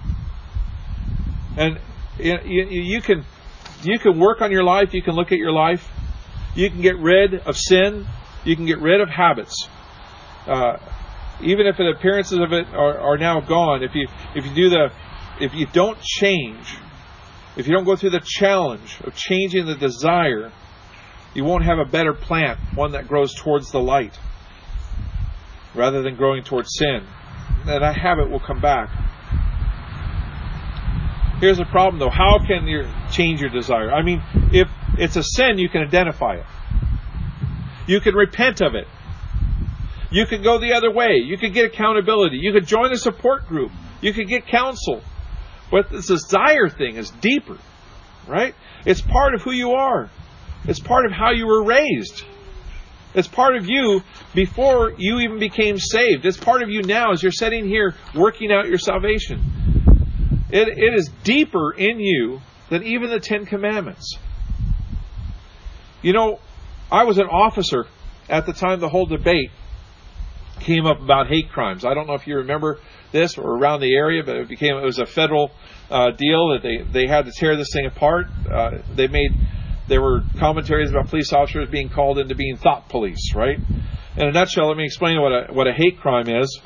[1.57, 1.79] And
[2.19, 3.25] you, you can
[3.83, 4.93] you can work on your life.
[4.93, 5.89] You can look at your life.
[6.55, 8.07] You can get rid of sin.
[8.45, 9.69] You can get rid of habits.
[10.47, 10.79] Uh,
[11.41, 14.71] even if the appearances of it are, are now gone, if you if you do
[14.71, 14.91] the
[15.41, 16.77] if you don't change,
[17.57, 20.53] if you don't go through the challenge of changing the desire,
[21.35, 24.19] you won't have a better plant, one that grows towards the light,
[25.75, 27.07] rather than growing towards sin.
[27.61, 28.89] And that habit will come back.
[31.41, 32.11] Here's the problem though.
[32.11, 33.93] How can you change your desire?
[33.93, 34.23] I mean,
[34.53, 36.47] if it's a sin, you can identify it.
[37.87, 38.87] You can repent of it.
[40.11, 41.17] You could go the other way.
[41.25, 42.39] You could get accountability.
[42.39, 43.71] You could join a support group.
[44.01, 45.03] You could get counsel.
[45.71, 47.59] But this desire thing is deeper,
[48.27, 48.55] right?
[48.87, 50.11] It's part of who you are.
[50.65, 52.25] It's part of how you were raised.
[53.15, 54.03] It's part of you
[54.35, 56.25] before you even became saved.
[56.25, 59.41] It's part of you now as you're sitting here working out your salvation.
[60.51, 62.41] It, it is deeper in you
[62.71, 64.19] than even the Ten Commandments.
[66.01, 66.39] You know,
[66.91, 67.87] I was an officer
[68.29, 69.51] at the time the whole debate
[70.61, 71.85] came up about hate crimes.
[71.85, 72.79] I don't know if you remember
[73.13, 75.51] this or around the area, but it became it was a federal
[75.91, 78.27] uh, deal that they they had to tear this thing apart.
[78.51, 79.33] Uh, they made
[79.89, 83.59] there were commentaries about police officers being called into being thought police, right?
[84.17, 86.61] In a nutshell, let me explain what a what a hate crime is.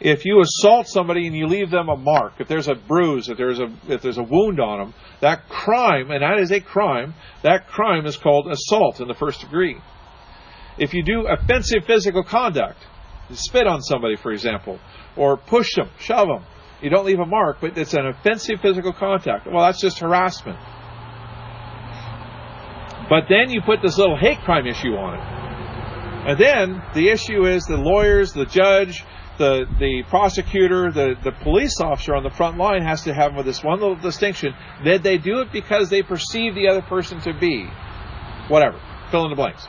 [0.00, 3.38] If you assault somebody and you leave them a mark, if there's a bruise, if
[3.38, 7.14] there's a if there's a wound on them, that crime, and that is a crime,
[7.42, 9.78] that crime is called assault in the first degree.
[10.78, 12.78] If you do offensive physical conduct,
[13.36, 14.78] spit on somebody, for example,
[15.16, 16.44] or push them, shove them.
[16.82, 19.46] You don't leave a mark, but it's an offensive physical contact.
[19.46, 20.58] Well, that's just harassment.
[23.08, 25.42] But then you put this little hate crime issue on it.
[26.30, 29.04] And then the issue is the lawyers, the judge,
[29.38, 33.62] the, the prosecutor, the, the police officer on the front line has to have this
[33.62, 34.54] one little distinction.
[34.84, 37.66] Did they do it because they perceive the other person to be
[38.48, 38.80] whatever?
[39.10, 39.66] Fill in the blanks.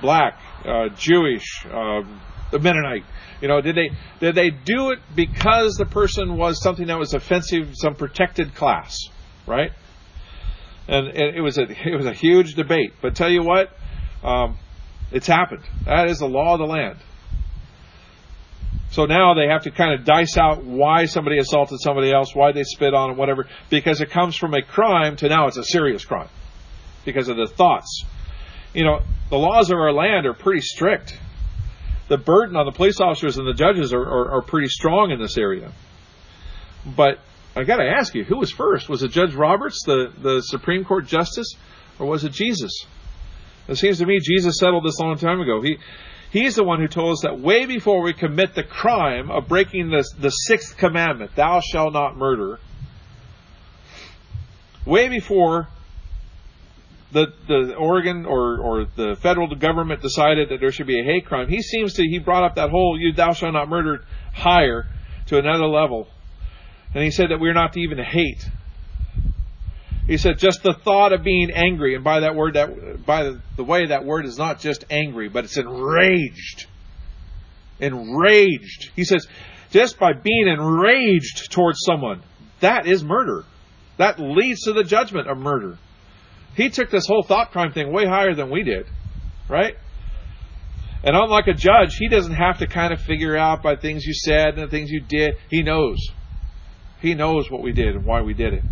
[0.00, 3.04] Black, uh, Jewish, um, the Mennonite.
[3.40, 7.14] You know, did they did they do it because the person was something that was
[7.14, 8.98] offensive, some protected class,
[9.46, 9.72] right?
[10.88, 12.94] And, it was a it was a huge debate.
[13.02, 13.70] But tell you what,
[14.22, 14.56] um,
[15.12, 15.62] it's happened.
[15.84, 16.98] That is the law of the land.
[18.90, 22.52] So now they have to kind of dice out why somebody assaulted somebody else, why
[22.52, 25.64] they spit on them, whatever, because it comes from a crime to now it's a
[25.64, 26.28] serious crime
[27.04, 28.04] because of the thoughts.
[28.72, 31.18] You know, the laws of our land are pretty strict
[32.08, 35.20] the burden on the police officers and the judges are, are, are pretty strong in
[35.20, 35.72] this area.
[36.84, 37.18] But
[37.56, 38.88] I got to ask you, who was first?
[38.88, 41.54] Was it Judge Roberts, the, the Supreme Court justice,
[41.98, 42.86] or was it Jesus?
[43.66, 45.60] It seems to me Jesus settled this a long time ago.
[45.60, 45.78] He
[46.30, 49.90] he's the one who told us that way before we commit the crime of breaking
[49.90, 52.60] the the sixth commandment, "Thou shalt not murder."
[54.84, 55.68] Way before
[57.12, 61.26] the the Oregon or or the federal government decided that there should be a hate
[61.26, 61.48] crime.
[61.48, 64.86] He seems to he brought up that whole "you thou shalt not murder" higher
[65.26, 66.08] to another level,
[66.94, 68.48] and he said that we're not to even hate.
[70.06, 73.40] He said just the thought of being angry, and by that word, that by the,
[73.56, 76.66] the way that word is not just angry, but it's enraged.
[77.80, 78.90] Enraged.
[78.94, 79.26] He says
[79.70, 82.22] just by being enraged towards someone,
[82.60, 83.44] that is murder.
[83.96, 85.78] That leads to the judgment of murder.
[86.56, 88.86] He took this whole thought crime thing way higher than we did,
[89.48, 89.76] right?
[91.04, 94.14] And unlike a judge, he doesn't have to kind of figure out by things you
[94.14, 95.36] said and the things you did.
[95.50, 95.98] He knows.
[97.00, 98.64] He knows what we did and why we did it.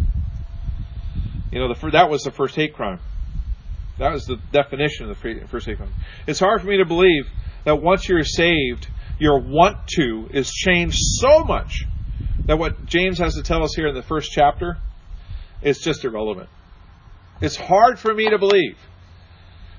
[1.53, 3.01] You know, the, that was the first hate crime.
[3.99, 5.92] That was the definition of the first hate crime.
[6.27, 7.27] It's hard for me to believe
[7.64, 11.85] that once you're saved, your want to is changed so much
[12.47, 14.79] that what James has to tell us here in the first chapter
[15.62, 16.49] is just irrelevant.
[17.40, 18.79] It's hard for me to believe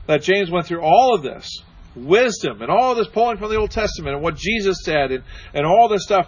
[0.08, 1.64] that James went through all of this
[1.96, 5.66] wisdom and all this pulling from the Old Testament and what Jesus said and, and
[5.66, 6.28] all this stuff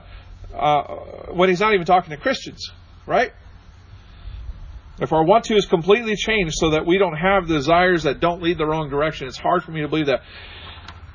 [0.53, 0.83] uh,
[1.33, 2.71] when he's not even talking to Christians,
[3.05, 3.31] right?
[4.99, 8.41] If our want to is completely changed so that we don't have desires that don't
[8.41, 10.21] lead the wrong direction, it's hard for me to believe that.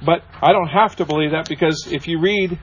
[0.04, 2.60] But I don't have to believe that because if you read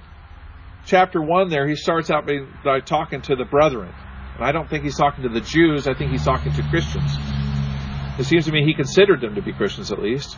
[0.86, 3.94] chapter 1 there, he starts out by, by talking to the brethren.
[4.42, 7.12] I don't think he's talking to the Jews, I think he's talking to Christians.
[8.20, 10.38] It seems to me he considered them to be Christians at least.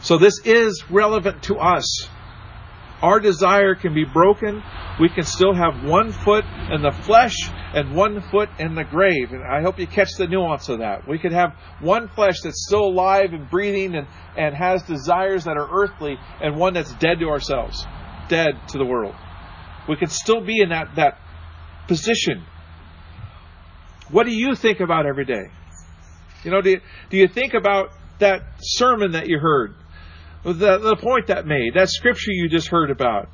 [0.00, 2.08] So this is relevant to us.
[3.02, 4.62] Our desire can be broken.
[5.00, 7.34] We can still have one foot in the flesh
[7.74, 9.32] and one foot in the grave.
[9.32, 11.08] And I hope you catch the nuance of that.
[11.08, 15.56] We could have one flesh that's still alive and breathing and, and has desires that
[15.56, 17.84] are earthly, and one that's dead to ourselves,
[18.28, 19.14] dead to the world.
[19.88, 21.18] We could still be in that, that
[21.88, 22.44] position.
[24.12, 25.50] What do you think about every day?
[26.44, 29.74] You know, do you, do you think about that sermon that you heard?
[30.44, 33.28] The, the point that made, that scripture you just heard about?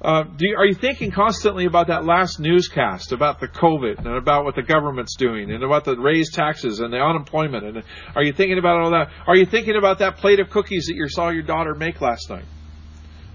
[0.00, 4.44] Uh, you, are you thinking constantly about that last newscast about the COVID and about
[4.44, 7.64] what the government's doing and about the raised taxes and the unemployment?
[7.64, 7.82] And
[8.14, 9.10] are you thinking about all that?
[9.26, 12.30] Are you thinking about that plate of cookies that you saw your daughter make last
[12.30, 12.44] night?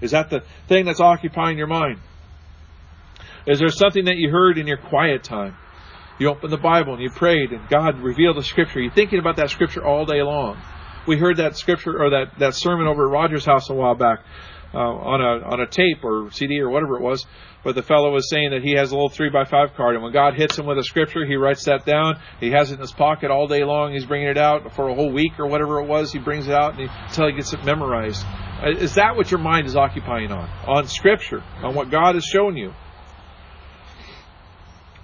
[0.00, 1.98] Is that the thing that's occupying your mind?
[3.46, 5.56] Is there something that you heard in your quiet time?
[6.20, 8.78] You open the Bible and you prayed and God revealed the scripture.
[8.78, 10.60] You're thinking about that scripture all day long.
[11.08, 14.20] We heard that scripture or that, that sermon over at Roger's house a while back
[14.74, 17.26] uh, on a on a tape or CD or whatever it was.
[17.64, 20.02] But the fellow was saying that he has a little three by five card, and
[20.02, 22.20] when God hits him with a scripture, he writes that down.
[22.38, 23.92] He has it in his pocket all day long.
[23.92, 26.12] He's bringing it out for a whole week or whatever it was.
[26.12, 28.24] He brings it out he, until he gets it memorized.
[28.62, 30.48] Uh, is that what your mind is occupying on?
[30.66, 32.72] On scripture, on what God has shown you?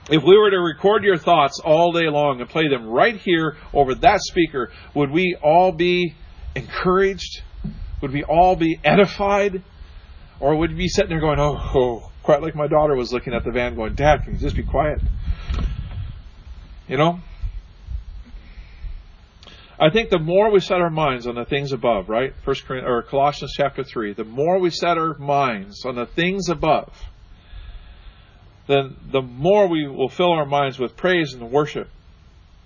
[0.09, 3.57] If we were to record your thoughts all day long and play them right here
[3.73, 6.15] over that speaker, would we all be
[6.55, 7.43] encouraged?
[8.01, 9.65] Would we all be edified?
[10.39, 13.35] Or would we be sitting there going, oh, oh, quite like my daughter was looking
[13.35, 15.01] at the van going, Dad, can you just be quiet?
[16.87, 17.21] You know?
[19.79, 22.33] I think the more we set our minds on the things above, right?
[22.45, 26.49] First Corinthians, or Colossians chapter three, the more we set our minds on the things
[26.49, 26.95] above,
[28.67, 31.89] then the more we will fill our minds with praise and worship,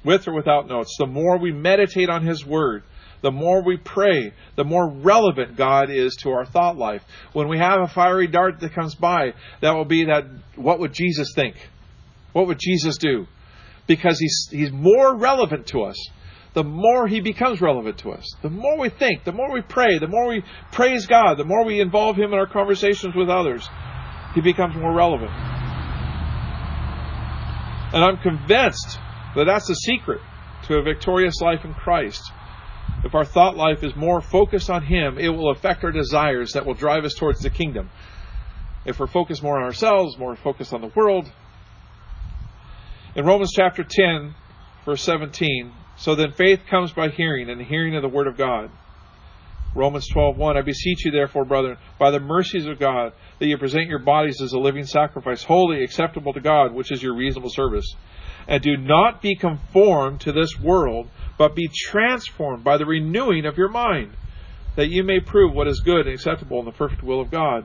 [0.04, 0.96] with or without notes.
[0.98, 2.82] The more we meditate on His Word,
[3.22, 7.02] the more we pray, the more relevant God is to our thought life.
[7.32, 10.24] When we have a fiery dart that comes by, that will be that
[10.56, 11.56] what would Jesus think?
[12.32, 13.26] What would Jesus do?
[13.86, 15.96] Because he's, he's more relevant to us.
[16.54, 18.24] The more he becomes relevant to us.
[18.42, 21.64] The more we think, the more we pray, the more we praise God, the more
[21.64, 23.68] we involve him in our conversations with others,
[24.34, 25.60] he becomes more relevant.
[27.92, 28.98] And I'm convinced
[29.35, 30.20] that that's the secret
[30.66, 32.22] to a victorious life in Christ.
[33.05, 36.66] If our thought life is more focused on Him, it will affect our desires that
[36.66, 37.90] will drive us towards the kingdom.
[38.85, 41.31] If we're focused more on ourselves, more focused on the world.
[43.16, 44.35] In Romans chapter 10,
[44.85, 48.37] verse 17, so then faith comes by hearing, and the hearing of the Word of
[48.37, 48.70] God.
[49.74, 53.87] Romans 12:1 I beseech you therefore brethren by the mercies of God that you present
[53.87, 57.94] your bodies as a living sacrifice holy acceptable to God which is your reasonable service.
[58.48, 63.56] And do not be conformed to this world but be transformed by the renewing of
[63.56, 64.12] your mind
[64.74, 67.64] that you may prove what is good and acceptable in the perfect will of God.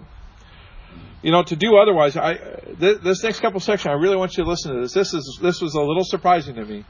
[1.23, 2.35] You know to do otherwise I
[2.77, 4.93] this next couple sections I really want you to listen to this.
[4.93, 6.85] This is this was a little surprising to me.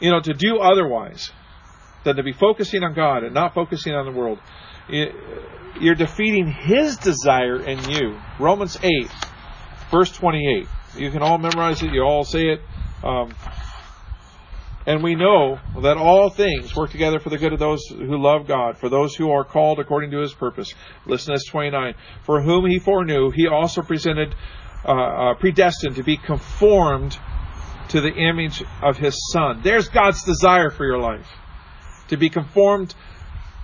[0.00, 1.30] You know to do otherwise
[2.06, 4.38] than to be focusing on God and not focusing on the world.
[4.88, 8.18] You're defeating His desire in you.
[8.38, 8.90] Romans 8,
[9.90, 10.66] verse 28.
[10.96, 12.60] You can all memorize it, you all say it.
[13.04, 13.34] Um,
[14.86, 18.46] and we know that all things work together for the good of those who love
[18.46, 20.72] God, for those who are called according to his purpose.
[21.06, 21.94] Listen to this 29.
[22.22, 24.32] For whom he foreknew, he also presented,
[24.84, 27.18] uh, uh, predestined to be conformed
[27.88, 29.60] to the image of his son.
[29.64, 31.26] There's God's desire for your life
[32.08, 32.94] to be conformed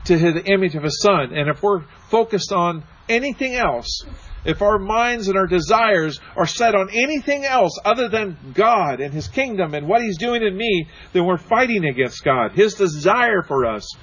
[0.04, 1.32] to the image of His Son.
[1.32, 4.04] And if we're focused on anything else,
[4.44, 9.14] if our minds and our desires are set on anything else other than God and
[9.14, 12.52] His kingdom and what He's doing in me, then we're fighting against God.
[12.52, 13.96] His desire for us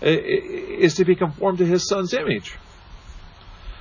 [0.00, 0.18] eh, eh,
[0.78, 2.56] is to be conformed to His Son's image.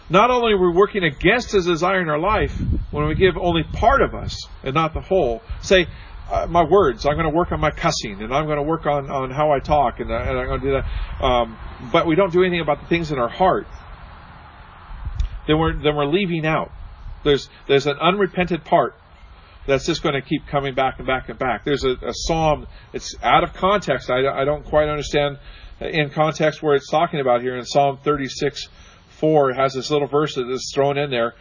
[0.10, 2.54] Not only are we working against His desire in our life
[2.92, 5.88] when we give only part of us and not the whole, say,
[6.30, 7.06] uh, my words.
[7.06, 9.52] I'm going to work on my cussing, and I'm going to work on, on how
[9.52, 11.24] I talk, and, uh, and I'm going to do that.
[11.24, 11.58] Um,
[11.92, 13.68] but we don't do anything about the things in our heart.
[15.48, 16.72] then we're then we're leaving out.
[17.24, 18.96] There's there's an unrepented part
[19.66, 21.66] that's just going to keep coming back and back and back.
[21.66, 22.68] There's a, a psalm.
[22.94, 24.10] It's out of context.
[24.10, 25.38] I, I don't quite understand
[25.80, 28.68] in context where it's talking about here in Psalm 36,
[29.10, 29.52] 4.
[29.52, 31.36] It has this little verse that is thrown in there.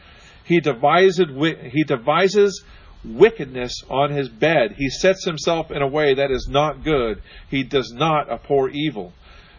[0.44, 2.64] He he devises
[3.06, 4.74] wickedness on his bed.
[4.76, 7.22] He sets himself in a way that is not good.
[7.48, 9.12] He does not abhor evil.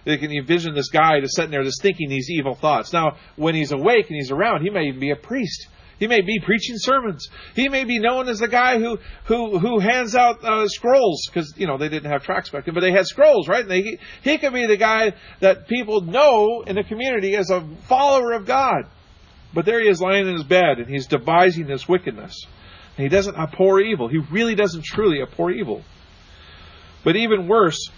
[0.05, 2.93] They can envision this guy just sitting there just thinking these evil thoughts.
[2.93, 5.67] Now, when he's awake and he's around, he may even be a priest.
[5.99, 7.27] He may be preaching sermons.
[7.55, 11.53] He may be known as the guy who who who hands out uh, scrolls because
[11.57, 13.61] you know they didn't have tracts back then, but they had scrolls, right?
[13.61, 17.67] And they, he could be the guy that people know in the community as a
[17.87, 18.83] follower of God.
[19.53, 22.45] But there he is lying in his bed and he's devising this wickedness.
[22.97, 24.07] And he doesn't abhor evil.
[24.07, 25.83] He really doesn't truly abhor evil.
[27.03, 27.89] But even worse,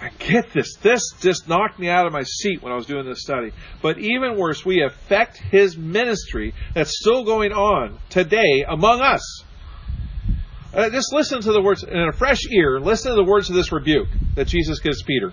[0.00, 0.76] I get this.
[0.82, 3.52] This just knocked me out of my seat when I was doing this study.
[3.80, 9.44] But even worse, we affect his ministry that's still going on today among us.
[10.74, 12.80] Uh, just listen to the words in a fresh ear.
[12.80, 15.32] Listen to the words of this rebuke that Jesus gives Peter.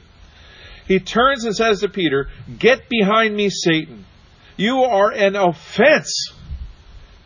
[0.85, 4.05] He turns and says to Peter, Get behind me, Satan.
[4.57, 6.33] You are an offense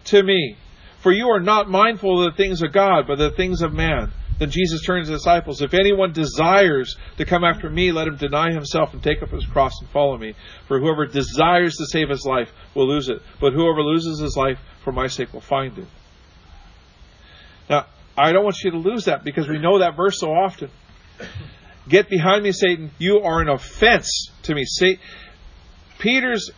[0.06, 0.58] to me,
[1.04, 4.12] for you are not mindful of the things of God, but the things of man.
[4.40, 8.16] Then Jesus turns to the disciples, If anyone desires to come after me, let him
[8.16, 10.34] deny himself and take up his cross and follow me.
[10.68, 14.60] For whoever desires to save his life will lose it, but whoever loses his life
[14.84, 15.88] for my sake will find it.
[17.70, 17.86] Now,
[18.18, 20.72] I don't want you to lose that because we know that verse so often.
[21.88, 22.92] Get behind me, Satan.
[22.98, 24.64] You are an offense to me.
[24.66, 25.02] Satan.
[26.00, 26.50] Peter's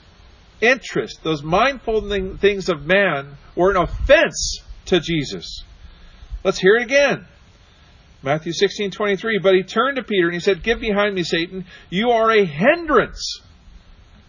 [0.62, 5.64] interest, those mindful things of man, were an offense to Jesus.
[6.44, 7.26] Let's hear it again.
[8.22, 9.40] Matthew 16, 23.
[9.40, 11.66] But he turned to Peter and he said, Get behind me, Satan.
[11.90, 13.42] You are a hindrance.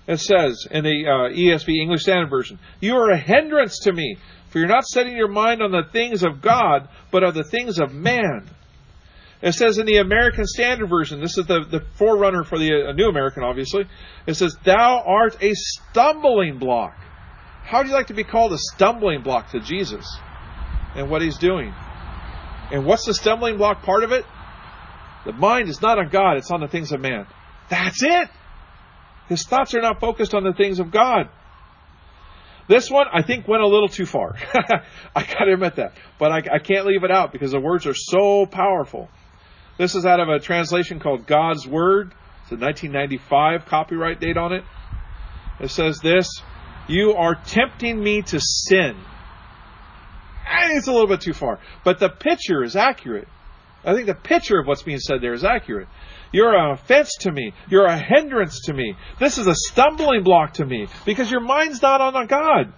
[0.06, 4.16] It says in the uh, ESV English Standard Version, You are a hindrance to me,
[4.50, 7.80] for you're not setting your mind on the things of God, but on the things
[7.80, 8.48] of man.
[9.42, 12.92] It says in the American Standard Version, this is the, the forerunner for the uh,
[12.92, 13.86] New American, obviously.
[14.26, 16.96] It says, Thou art a stumbling block.
[17.64, 20.06] How would you like to be called a stumbling block to Jesus
[20.94, 21.74] and what he's doing?
[22.72, 24.24] And what's the stumbling block part of it?
[25.26, 27.26] The mind is not on God, it's on the things of man.
[27.68, 28.28] That's it.
[29.28, 31.28] His thoughts are not focused on the things of God.
[32.68, 34.34] This one, I think, went a little too far.
[35.14, 35.94] I gotta admit that.
[36.18, 39.08] But I, I, can't leave it out because the words are so powerful.
[39.78, 42.14] This is out of a translation called God's Word.
[42.42, 44.64] It's a 1995 copyright date on it.
[45.60, 46.28] It says this
[46.88, 48.96] You are tempting me to sin
[50.46, 51.58] I think it's a little bit too far.
[51.84, 53.28] But the picture is accurate.
[53.84, 55.88] I think the picture of what's being said there is accurate.
[56.32, 57.52] You're an offense to me.
[57.68, 58.96] You're a hindrance to me.
[59.18, 62.72] This is a stumbling block to me because your mind's not on God.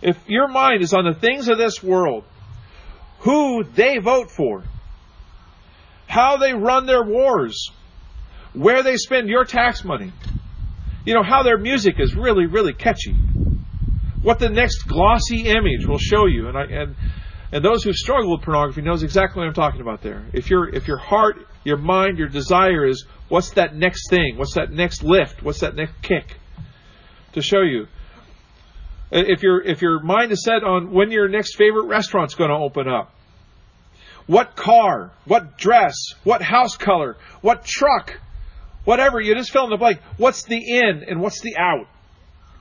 [0.00, 2.24] If your mind is on the things of this world,
[3.20, 4.64] who they vote for,
[6.14, 7.70] how they run their wars,
[8.52, 10.12] where they spend your tax money,
[11.04, 13.14] you know, how their music is really, really catchy
[14.24, 16.48] what the next glossy image will show you.
[16.48, 16.96] And I, and
[17.52, 20.24] and those who struggle with pornography knows exactly what I'm talking about there.
[20.32, 24.36] If your if your heart, your mind, your desire is what's that next thing?
[24.36, 25.42] What's that next lift?
[25.42, 26.38] What's that next kick?
[27.34, 27.86] To show you.
[29.12, 32.50] Uh, if your if your mind is set on when your next favorite restaurant's going
[32.50, 33.13] to open up.
[34.26, 38.18] What car, what dress, what house color, what truck,
[38.84, 40.00] whatever, you just fill in the blank.
[40.16, 41.86] What's the in and what's the out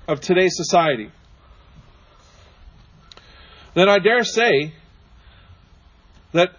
[0.08, 1.12] of today's society?
[3.76, 4.74] then I dare say
[6.34, 6.52] that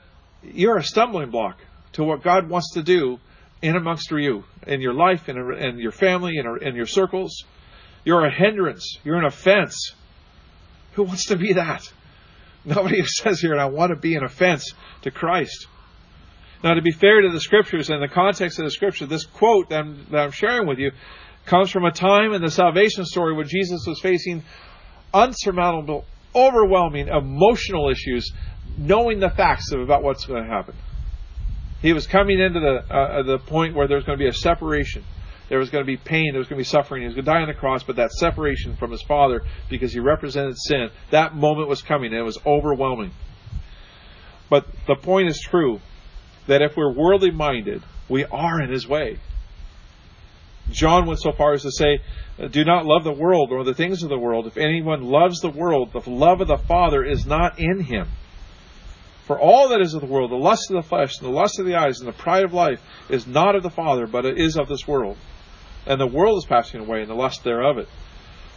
[0.42, 1.58] you're a stumbling block
[1.92, 3.18] to what God wants to do
[3.62, 7.44] in amongst you, in your life, in, in your family, in, in your circles.
[8.04, 8.98] You're a hindrance.
[9.04, 9.94] You're an offense.
[10.92, 11.90] Who wants to be that?
[12.64, 15.66] Nobody says here, and I want to be an offense to Christ.
[16.62, 19.68] Now, to be fair to the scriptures and the context of the scripture, this quote
[19.68, 20.92] that I'm, that I'm sharing with you
[21.44, 24.42] comes from a time in the salvation story when Jesus was facing
[25.12, 28.32] unsurmountable overwhelming emotional issues
[28.76, 30.74] knowing the facts about what's going to happen.
[31.80, 34.32] He was coming into the uh, the point where there was going to be a
[34.32, 35.04] separation.
[35.48, 36.30] There was going to be pain.
[36.32, 37.02] There was going to be suffering.
[37.02, 39.92] He was going to die on the cross, but that separation from his father because
[39.92, 43.12] he represented sin, that moment was coming and it was overwhelming.
[44.48, 45.80] But the point is true
[46.46, 49.18] that if we're worldly minded, we are in his way.
[50.70, 52.00] John went so far as to say,
[52.50, 54.46] Do not love the world or the things of the world.
[54.46, 58.08] If anyone loves the world, the love of the Father is not in him.
[59.26, 61.58] For all that is of the world, the lust of the flesh, and the lust
[61.58, 64.38] of the eyes, and the pride of life, is not of the Father, but it
[64.38, 65.16] is of this world.
[65.86, 67.88] And the world is passing away, and the lust thereof it.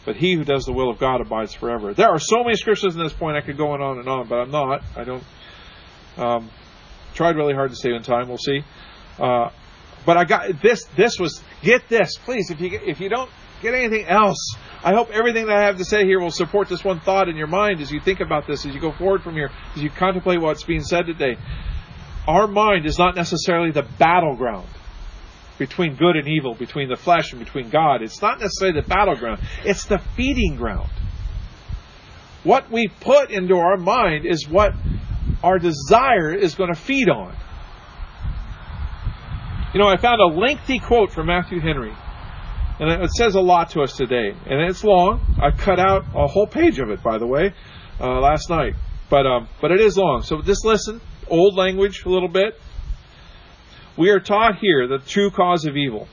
[0.06, 1.94] but he who does the will of God abides forever.
[1.94, 4.36] There are so many scriptures in this point I could go on and on, but
[4.36, 4.82] I'm not.
[4.96, 5.24] I don't.
[6.18, 6.50] Um,
[7.14, 8.30] tried really hard to save in time.
[8.30, 8.62] We'll see.
[9.20, 9.50] Uh,
[10.06, 10.86] but I got this.
[10.96, 12.50] This was get this, please.
[12.50, 13.30] If you if you don't
[13.62, 16.86] get anything else, I hope everything that I have to say here will support this
[16.86, 19.34] one thought in your mind as you think about this, as you go forward from
[19.34, 21.36] here, as you contemplate what's being said today.
[22.26, 24.68] Our mind is not necessarily the battleground
[25.58, 28.02] between good and evil, between the flesh and between God.
[28.02, 30.90] It's not necessarily the battleground, it's the feeding ground.
[32.44, 34.74] What we put into our mind is what
[35.44, 37.36] our desire is going to feed on.
[39.74, 41.94] You know, I found a lengthy quote from Matthew Henry,
[42.80, 44.30] and it says a lot to us today.
[44.30, 45.20] And it's long.
[45.42, 47.54] I cut out a whole page of it, by the way,
[48.00, 48.76] uh, last night.
[49.10, 50.22] But um, but it is long.
[50.24, 51.02] So just listen.
[51.30, 52.60] Old language a little bit.
[53.98, 56.08] We are taught here the true cause of evil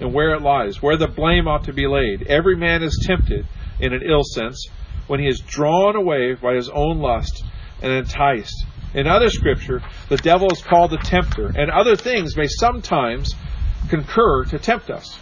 [0.00, 2.26] and where it lies, where the blame ought to be laid.
[2.26, 3.46] Every man is tempted
[3.78, 4.66] in an ill sense
[5.06, 7.44] when he is drawn away by his own lust
[7.82, 8.64] and enticed.
[8.94, 13.34] In other scripture, the devil is called the tempter, and other things may sometimes
[13.90, 15.18] concur to tempt us.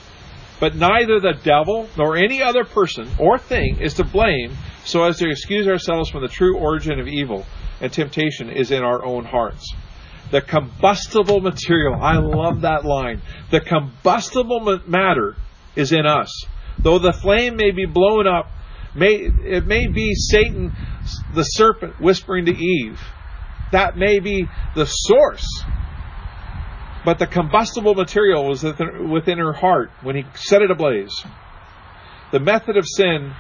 [0.61, 5.19] But neither the devil nor any other person or thing is to blame so as
[5.19, 7.45] to excuse ourselves from the true origin of evil
[7.81, 9.75] and temptation is in our own hearts.
[10.31, 13.23] The combustible material, I love that line.
[13.51, 15.37] The combustible matter
[15.75, 16.45] is in us.
[16.79, 18.51] Though the flame may be blown up,
[18.95, 20.73] may, it may be Satan,
[21.35, 23.01] the serpent, whispering to Eve.
[23.73, 25.47] That may be the source.
[27.05, 31.15] But the combustible material was within her heart when he set it ablaze.
[32.33, 33.33] The method of sin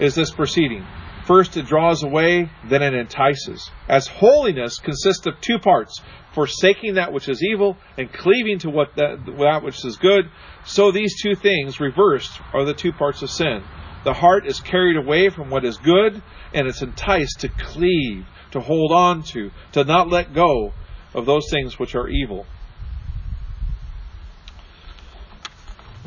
[0.00, 0.86] is this proceeding.
[1.30, 3.70] First, it draws away, then it entices.
[3.88, 6.00] As holiness consists of two parts
[6.34, 10.28] forsaking that which is evil and cleaving to what that, that which is good.
[10.64, 13.62] So these two things, reversed, are the two parts of sin.
[14.02, 16.20] The heart is carried away from what is good,
[16.52, 20.72] and it's enticed to cleave, to hold on to, to not let go
[21.14, 22.44] of those things which are evil.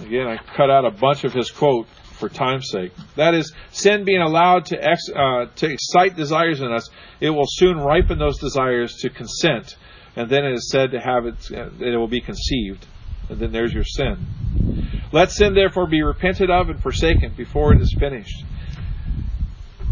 [0.01, 1.87] Again, I cut out a bunch of his quote
[2.23, 2.91] for time's sake.
[3.15, 7.47] That is, sin being allowed to, ex, uh, to excite desires in us, it will
[7.47, 9.75] soon ripen those desires to consent
[10.15, 12.85] and then it is said to have it, it will be conceived.
[13.29, 14.99] And then there's your sin.
[15.11, 18.43] Let sin therefore be repented of and forsaken before it is finished.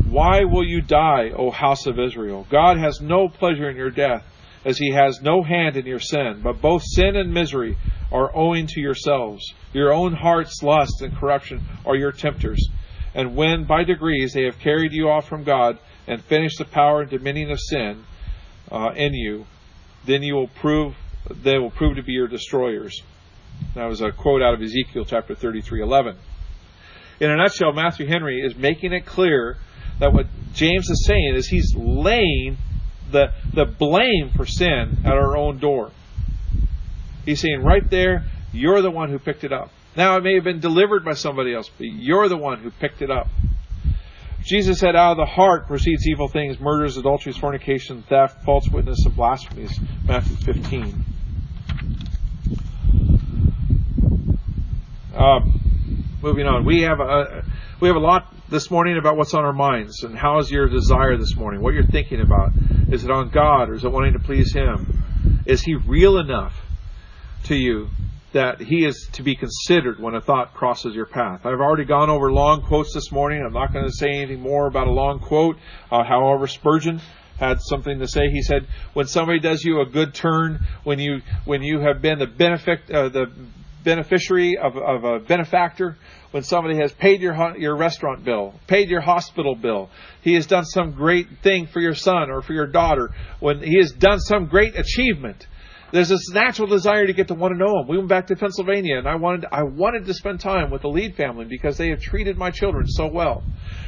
[0.07, 2.45] Why will you die, O house of Israel?
[2.49, 4.23] God has no pleasure in your death,
[4.65, 6.41] as he has no hand in your sin.
[6.43, 7.77] But both sin and misery
[8.11, 9.53] are owing to yourselves.
[9.73, 12.69] Your own heart's lust and corruption are your tempters.
[13.13, 17.01] And when by degrees they have carried you off from God and finished the power
[17.01, 18.03] and dominion of sin
[18.71, 19.45] uh, in you,
[20.05, 20.95] then you will prove
[21.29, 23.01] they will prove to be your destroyers.
[23.75, 26.15] That was a quote out of Ezekiel chapter 33:11.
[27.19, 29.57] In a nutshell, Matthew Henry is making it clear
[29.99, 32.57] that what James is saying is he's laying
[33.11, 35.91] the the blame for sin at our own door.
[37.25, 39.69] He's saying right there, you're the one who picked it up.
[39.95, 43.01] Now it may have been delivered by somebody else, but you're the one who picked
[43.01, 43.27] it up.
[44.43, 49.05] Jesus said, out of the heart proceeds evil things, murders, adulteries, fornication, theft, false witness,
[49.05, 49.79] and blasphemies.
[50.03, 51.05] Matthew 15.
[55.15, 57.43] Um, moving on, we have a
[57.79, 60.67] we have a lot this morning about what's on our minds and how is your
[60.69, 61.61] desire this morning?
[61.61, 62.51] What you're thinking about?
[62.89, 65.43] Is it on God or is it wanting to please Him?
[65.45, 66.55] Is He real enough
[67.45, 67.89] to you
[68.33, 71.45] that he is to be considered when a thought crosses your path.
[71.45, 73.43] I've already gone over long quotes this morning.
[73.45, 75.57] I'm not going to say anything more about a long quote.
[75.91, 77.01] Uh, however, Spurgeon
[77.39, 78.29] had something to say.
[78.31, 82.19] He said, "When somebody does you a good turn, when you when you have been
[82.19, 83.31] the benefit uh, the
[83.83, 85.97] beneficiary of, of a benefactor,
[86.29, 89.89] when somebody has paid your your restaurant bill, paid your hospital bill,
[90.21, 93.77] he has done some great thing for your son or for your daughter, when he
[93.77, 95.47] has done some great achievement."
[95.91, 97.87] There's this natural desire to get to want to know them.
[97.87, 100.87] We went back to Pennsylvania, and I wanted I wanted to spend time with the
[100.87, 103.43] Lead family because they have treated my children so well.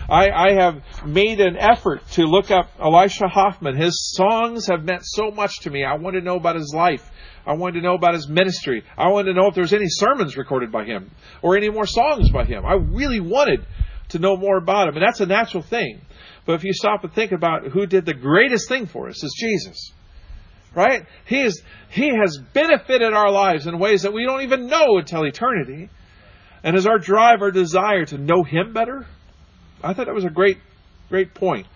[0.10, 3.78] I, I have made an effort to look up Elisha Hoffman.
[3.78, 5.86] His songs have meant so much to me.
[5.86, 7.10] I wanted to know about his life.
[7.46, 8.84] I wanted to know about his ministry.
[8.98, 11.88] I wanted to know if there was any sermons recorded by him or any more
[11.88, 12.66] songs by him.
[12.66, 13.66] I really wanted
[14.10, 16.02] to know more about him, and that's a natural thing.
[16.46, 19.34] But if you stop and think about who did the greatest thing for us, is
[19.40, 19.94] Jesus
[20.76, 21.06] right?
[21.26, 25.24] He, is, he has benefited our lives in ways that we don't even know until
[25.24, 25.90] eternity.
[26.64, 29.06] And as our drive, our desire to know Him better,
[29.84, 30.58] I thought that was a great,
[31.10, 31.68] great point.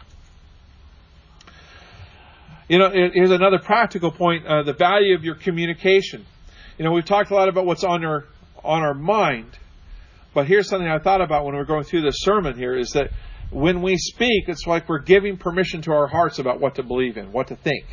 [2.70, 6.26] You know, here's another practical point: uh, the value of your communication.
[6.78, 8.26] You know, we've talked a lot about what's on our
[8.64, 9.58] on our mind,
[10.34, 12.92] But here's something I thought about when we we're going through this sermon here is
[12.92, 13.12] that
[13.50, 17.16] when we speak, it's like we're giving permission to our hearts about what to believe
[17.16, 17.86] in, what to think.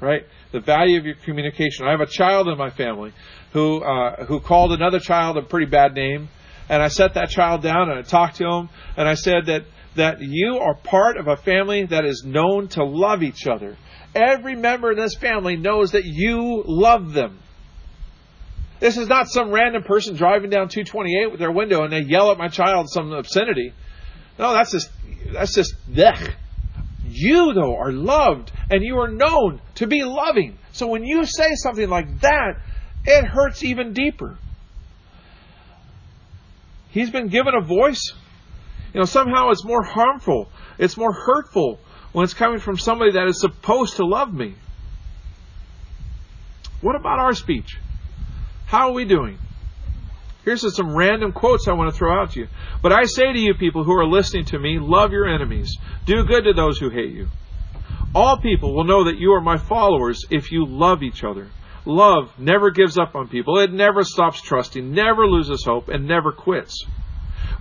[0.00, 0.22] Right?
[0.52, 1.86] The value of your communication.
[1.86, 3.12] I have a child in my family
[3.52, 6.28] who uh, who called another child a pretty bad name,
[6.68, 9.64] and I set that child down and I talked to him and I said that
[9.96, 13.76] that you are part of a family that is known to love each other.
[14.14, 17.40] Every member in this family knows that you love them.
[18.80, 22.30] This is not some random person driving down 228 with their window and they yell
[22.30, 23.72] at my child some obscenity.
[24.38, 24.90] No, that's just
[25.32, 26.34] that's just blech.
[27.10, 30.58] You though are loved and you are known to be loving.
[30.72, 32.60] So when you say something like that,
[33.04, 34.38] it hurts even deeper.
[36.90, 38.12] He's been given a voice.
[38.92, 40.50] You know, somehow it's more harmful.
[40.78, 41.80] It's more hurtful
[42.12, 44.54] when it's coming from somebody that is supposed to love me.
[46.80, 47.78] What about our speech?
[48.66, 49.38] How are we doing?
[50.48, 52.48] Here's some random quotes I want to throw out to you.
[52.80, 55.76] But I say to you, people who are listening to me, love your enemies.
[56.06, 57.28] Do good to those who hate you.
[58.14, 61.48] All people will know that you are my followers if you love each other.
[61.84, 63.58] Love never gives up on people.
[63.58, 66.82] It never stops trusting, never loses hope, and never quits.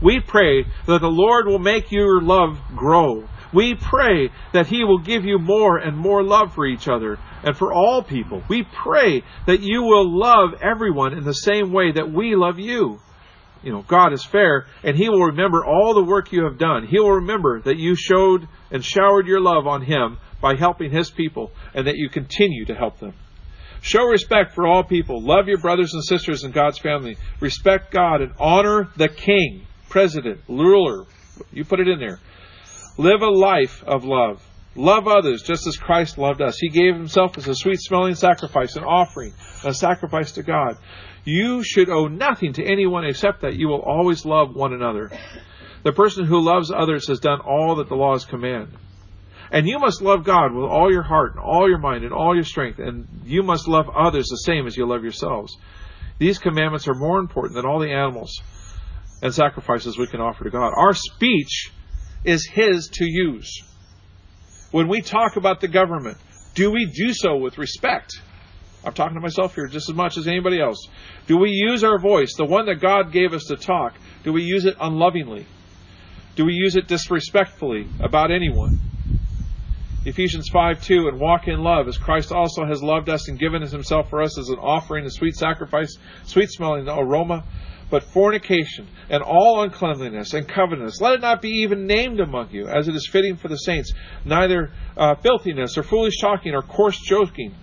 [0.02, 3.28] We pray that the Lord will make your love grow.
[3.54, 7.56] We pray that He will give you more and more love for each other and
[7.56, 8.44] for all people.
[8.50, 13.00] We pray that you will love everyone in the same way that we love you.
[13.64, 16.86] You know, God is fair, and He will remember all the work you have done.
[16.86, 21.10] He will remember that you showed and showered your love on Him by helping His
[21.10, 23.14] people, and that you continue to help them.
[23.82, 25.22] Show respect for all people.
[25.22, 27.18] Love your brothers and sisters in God's family.
[27.40, 31.06] Respect God and honor the king, president, ruler.
[31.52, 32.20] You put it in there.
[32.98, 34.44] Live a life of love.
[34.76, 36.58] Love others just as Christ loved us.
[36.60, 39.34] He gave himself as a sweet smelling sacrifice, an offering,
[39.64, 40.78] a sacrifice to God.
[41.24, 45.12] You should owe nothing to anyone except that you will always love one another.
[45.84, 48.70] The person who loves others has done all that the laws command.
[49.52, 52.34] And you must love God with all your heart and all your mind and all
[52.34, 55.56] your strength, and you must love others the same as you love yourselves.
[56.18, 58.42] These commandments are more important than all the animals
[59.22, 60.74] and sacrifices we can offer to God.
[60.76, 61.72] Our speech
[62.28, 63.64] is His to use.
[64.72, 66.18] When we talk about the government,
[66.54, 68.22] do we do so with respect?
[68.84, 70.88] I'm talking to myself here just as much as anybody else.
[71.26, 74.44] Do we use our voice, the one that God gave us to talk, do we
[74.44, 75.46] use it unlovingly?
[76.36, 78.80] Do we use it disrespectfully about anyone?
[80.06, 83.62] Ephesians 5 2, and walk in love, as Christ also has loved us and given
[83.62, 87.44] himself for us as an offering, a sweet sacrifice, sweet smelling aroma
[87.90, 92.68] but fornication and all uncleanliness and covetousness, let it not be even named among you,
[92.68, 93.94] as it is fitting for the saints,
[94.26, 97.56] neither uh, filthiness or foolish talking or coarse joking,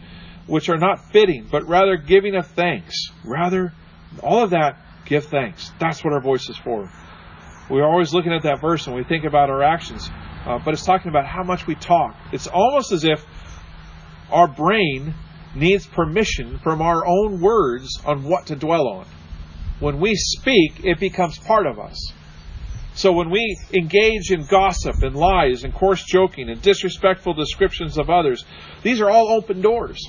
[0.47, 3.11] which are not fitting, but rather giving of thanks.
[3.25, 3.73] Rather,
[4.23, 5.71] all of that, give thanks.
[5.79, 6.91] That's what our voice is for.
[7.69, 10.09] We're always looking at that verse when we think about our actions,
[10.47, 12.15] uh, but it's talking about how much we talk.
[12.33, 13.25] It's almost as if
[14.31, 15.15] our brain
[15.55, 19.07] needs permission from our own words on what to dwell on
[19.85, 22.13] when we speak, it becomes part of us.
[22.95, 28.09] So when we engage in gossip and lies and coarse joking and disrespectful descriptions of
[28.09, 28.47] others,
[28.83, 30.09] these are all open doors.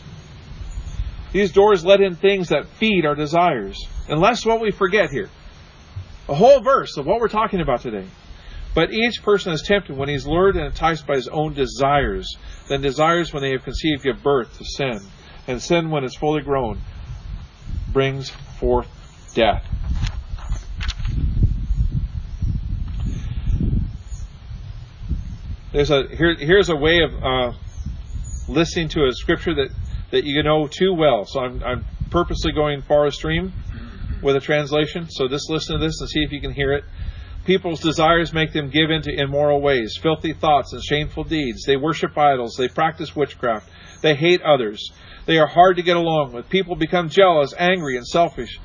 [1.34, 3.86] These doors let in things that feed our desires.
[4.08, 5.30] And that's what we forget here.
[6.30, 8.08] A whole verse of what we're talking about today.
[8.74, 12.38] But each person is tempted when he's lured and enticed by his own desires.
[12.70, 15.00] Then desires, when they have conceived, give birth to sin.
[15.48, 16.80] And sin, when it's fully grown,
[17.92, 18.88] brings forth
[19.36, 19.64] death.
[25.72, 27.52] There's a here, here's a way of uh,
[28.48, 29.70] listening to a scripture that,
[30.12, 31.26] that you know too well.
[31.26, 33.52] So I'm, I'm purposely going far stream
[34.24, 35.10] with a translation.
[35.10, 36.86] So just listen to this and see if you can hear it.
[37.44, 41.64] People's desires make them give in to immoral ways, filthy thoughts, and shameful deeds.
[41.66, 42.56] They worship idols.
[42.58, 43.70] They practice witchcraft.
[44.02, 44.92] They hate others.
[45.26, 46.50] They are hard to get along with.
[46.50, 48.60] People become jealous, angry, and selfish.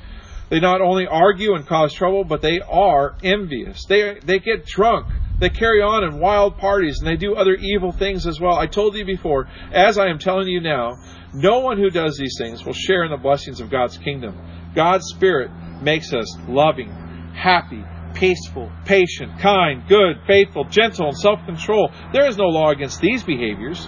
[0.51, 3.85] They not only argue and cause trouble, but they are envious.
[3.85, 5.07] They, they get drunk.
[5.39, 8.57] They carry on in wild parties and they do other evil things as well.
[8.57, 10.97] I told you before, as I am telling you now,
[11.33, 14.37] no one who does these things will share in the blessings of God's kingdom.
[14.75, 16.89] God's Spirit makes us loving,
[17.33, 17.83] happy,
[18.13, 21.91] peaceful, patient, kind, good, faithful, gentle, and self control.
[22.11, 23.87] There is no law against these behaviors.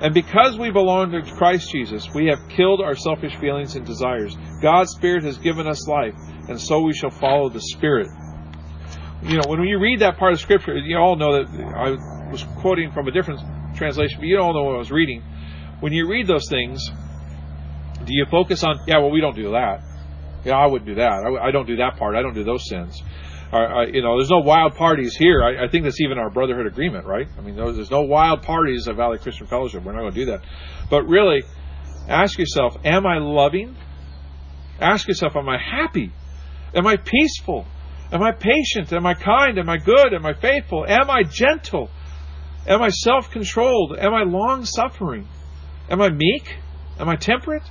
[0.00, 4.36] And because we belong to Christ Jesus, we have killed our selfish feelings and desires.
[4.60, 6.14] God's Spirit has given us life,
[6.48, 8.08] and so we shall follow the Spirit.
[9.22, 12.44] You know, when you read that part of Scripture, you all know that I was
[12.58, 13.40] quoting from a different
[13.76, 15.22] translation, but you all know what I was reading.
[15.80, 16.90] When you read those things,
[18.04, 19.80] do you focus on, yeah, well, we don't do that?
[20.44, 21.24] Yeah, I wouldn't do that.
[21.24, 22.16] I, I don't do that part.
[22.16, 23.02] I don't do those sins.
[23.54, 25.40] Uh, you know, there's no wild parties here.
[25.40, 27.28] I, I, think that's even our brotherhood agreement, right?
[27.38, 29.84] I mean, there's no wild parties at Valley Christian Fellowship.
[29.84, 30.40] We're not going to do that.
[30.90, 31.44] But really,
[32.08, 33.76] ask yourself, am I loving?
[34.80, 36.10] Ask yourself, am I happy?
[36.74, 37.64] Am I peaceful?
[38.10, 38.92] Am I patient?
[38.92, 39.56] Am I kind?
[39.56, 40.12] Am I good?
[40.12, 40.84] Am I faithful?
[40.88, 41.90] Am I gentle?
[42.66, 43.96] Am I self controlled?
[43.96, 45.28] Am I long suffering?
[45.88, 46.56] Am I meek?
[46.98, 47.62] Am I temperate?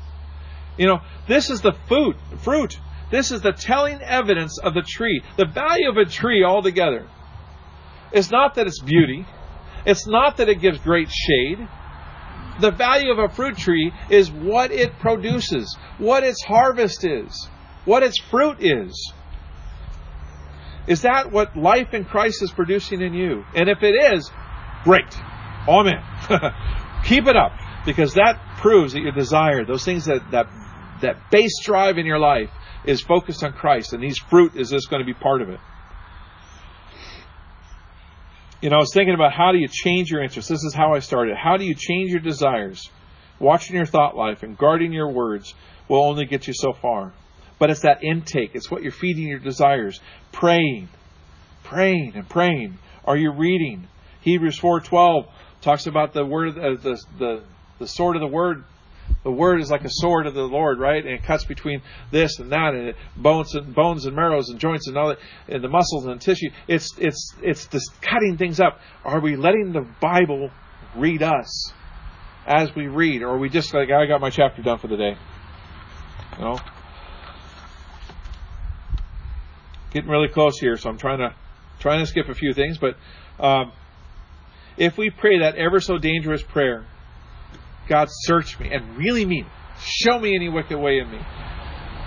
[0.78, 2.80] You know, this is the fruit, fruit.
[3.14, 5.22] This is the telling evidence of the tree.
[5.38, 7.08] The value of a tree altogether
[8.12, 9.28] is not that it's beauty.
[9.86, 11.60] It's not that it gives great shade.
[12.60, 17.48] The value of a fruit tree is what it produces, what its harvest is,
[17.86, 19.14] what its fruit is.
[20.88, 23.46] Is that what life in Christ is producing in you?
[23.54, 24.32] And if it is,
[24.84, 25.16] great.
[25.68, 26.02] Oh, amen.
[27.06, 27.52] Keep it up
[27.86, 30.48] because that proves that your desire, those things that, that,
[31.04, 32.50] that base drive in your life
[32.86, 35.60] is focused on Christ and these fruit is just going to be part of it.
[38.62, 40.50] You know, I was thinking about how do you change your interests.
[40.50, 41.36] This is how I started.
[41.36, 42.90] How do you change your desires?
[43.40, 45.54] Watching your thought life and guarding your words
[45.90, 47.12] will only get you so far.
[47.60, 48.52] But it's that intake.
[48.54, 50.00] It's what you're feeding your desires.
[50.32, 50.88] Praying,
[51.64, 52.78] praying, and praying.
[53.06, 53.88] Are you reading?
[54.22, 55.28] Hebrews 4:12
[55.62, 57.44] talks about the word, uh, the the
[57.80, 58.64] the sword of the word
[59.24, 61.04] the word is like a sword of the Lord, right?
[61.04, 64.88] And it cuts between this and that, and bones and bones and marrows and joints
[64.88, 66.50] and all that, and the muscles and the tissue.
[66.68, 68.80] It's it's it's just cutting things up.
[69.06, 70.52] Are we letting the Bible
[70.96, 71.72] read us
[72.46, 74.98] as we read, or are we just like I got my chapter done for the
[74.98, 75.18] day?
[76.38, 76.60] You know,
[79.92, 81.34] getting really close here, so I'm trying to
[81.80, 82.96] trying to skip a few things, but.
[83.40, 83.72] Um,
[84.76, 86.86] if we pray that ever so dangerous prayer,
[87.88, 89.52] God, search me and really mean it.
[89.80, 91.20] Show me any wicked way in me.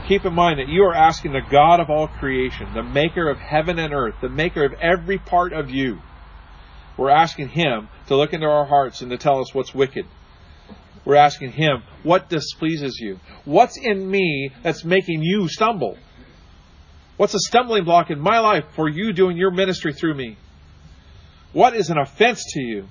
[0.09, 3.39] Keep in mind that you are asking the God of all creation, the maker of
[3.39, 5.99] heaven and earth, the maker of every part of you.
[6.97, 10.07] We're asking Him to look into our hearts and to tell us what's wicked.
[11.05, 13.18] We're asking Him, what displeases you?
[13.45, 15.99] What's in me that's making you stumble?
[17.16, 20.39] What's a stumbling block in my life for you doing your ministry through me?
[21.53, 22.89] What is an offense to you?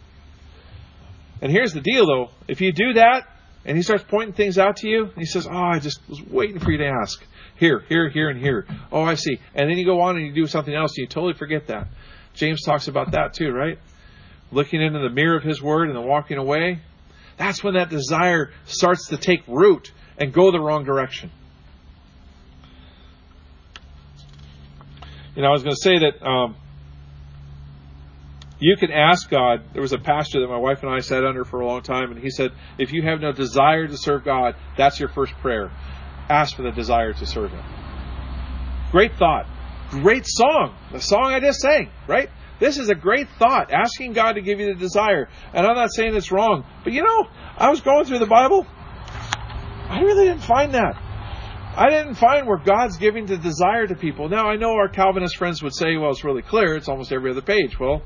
[1.42, 2.30] And here's the deal, though.
[2.48, 3.28] If you do that,
[3.66, 6.22] and he starts pointing things out to you, and he says, Oh, I just was
[6.22, 7.24] waiting for you to ask.
[7.58, 8.68] Here, here, here, and here.
[8.92, 9.40] Oh, I see.
[9.54, 11.88] And then you go on and you do something else, and you totally forget that.
[12.34, 13.80] James talks about that too, right?
[14.52, 16.82] Looking into the mirror of his word and then walking away.
[17.38, 21.32] That's when that desire starts to take root and go the wrong direction.
[25.36, 26.56] You know, I was going to say that um,
[28.60, 29.64] you can ask God.
[29.74, 32.12] There was a pastor that my wife and I sat under for a long time,
[32.12, 35.72] and he said, if you have no desire to serve God, that's your first prayer.
[36.30, 37.64] Ask for the desire to serve Him.
[38.92, 39.46] Great thought.
[39.92, 40.76] Great song.
[40.92, 42.30] The song I just sang, right?
[42.60, 45.28] This is a great thought, asking God to give you the desire.
[45.54, 47.28] And I'm not saying it's wrong, but you know,
[47.58, 48.66] I was going through the Bible.
[49.88, 50.96] I really didn't find that.
[51.78, 54.30] I didn't find where God's giving the desire to people.
[54.30, 56.76] Now, I know our Calvinist friends would say, well, it's really clear.
[56.76, 57.78] It's almost every other page.
[57.78, 58.02] Well,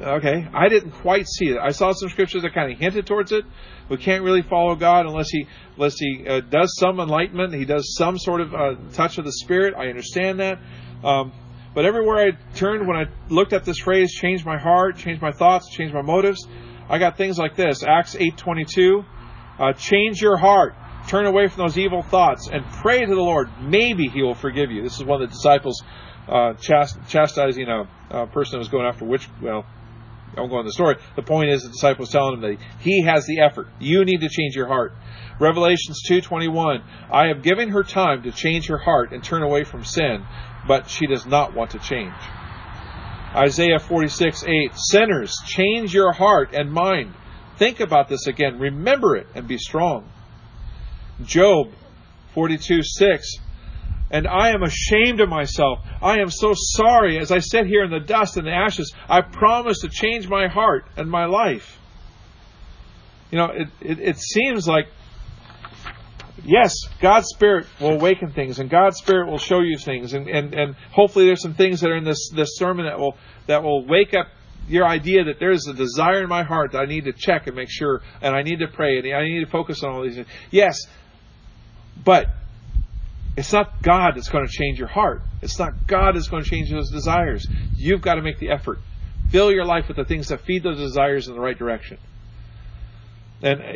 [0.00, 1.58] Okay, I didn't quite see it.
[1.58, 3.44] I saw some scriptures that kind of hinted towards it.
[3.88, 7.52] We can't really follow God unless He unless He uh, does some enlightenment.
[7.52, 9.74] He does some sort of uh, touch of the Spirit.
[9.76, 10.60] I understand that.
[11.02, 11.32] Um,
[11.74, 15.32] but everywhere I turned, when I looked at this phrase, change my heart, change my
[15.32, 16.46] thoughts, change my motives,
[16.88, 19.04] I got things like this: Acts eight twenty two,
[19.58, 20.76] uh, change your heart,
[21.08, 23.48] turn away from those evil thoughts, and pray to the Lord.
[23.60, 24.82] Maybe He will forgive you.
[24.82, 25.82] This is one of the disciples
[26.28, 29.28] uh, chastising a, a person who was going after witch.
[29.42, 29.66] Well,
[30.38, 30.96] I won't go on the story.
[31.16, 33.68] The point is the disciples telling him that he has the effort.
[33.80, 34.94] You need to change your heart.
[35.40, 36.82] Revelations 2:21.
[37.12, 40.24] I have given her time to change her heart and turn away from sin,
[40.66, 42.14] but she does not want to change.
[43.34, 44.74] Isaiah 46:8.
[44.74, 47.14] Sinners, change your heart and mind.
[47.56, 48.58] Think about this again.
[48.58, 50.08] Remember it and be strong.
[51.24, 51.72] Job
[52.34, 53.38] 42:6.
[54.10, 55.80] And I am ashamed of myself.
[56.00, 58.92] I am so sorry as I sit here in the dust and the ashes.
[59.08, 61.78] I promise to change my heart and my life.
[63.30, 64.86] You know, it, it, it seems like,
[66.42, 70.14] yes, God's Spirit will awaken things and God's Spirit will show you things.
[70.14, 73.16] And, and, and hopefully there's some things that are in this, this sermon that will,
[73.46, 74.28] that will wake up
[74.68, 77.56] your idea that there's a desire in my heart that I need to check and
[77.56, 80.14] make sure, and I need to pray, and I need to focus on all these
[80.14, 80.28] things.
[80.50, 80.78] Yes,
[82.04, 82.26] but
[83.38, 85.22] it's not God that's going to change your heart.
[85.42, 87.46] It's not God that's going to change those desires.
[87.76, 88.80] You've got to make the effort.
[89.28, 91.98] Fill your life with the things that feed those desires in the right direction.
[93.40, 93.66] And uh,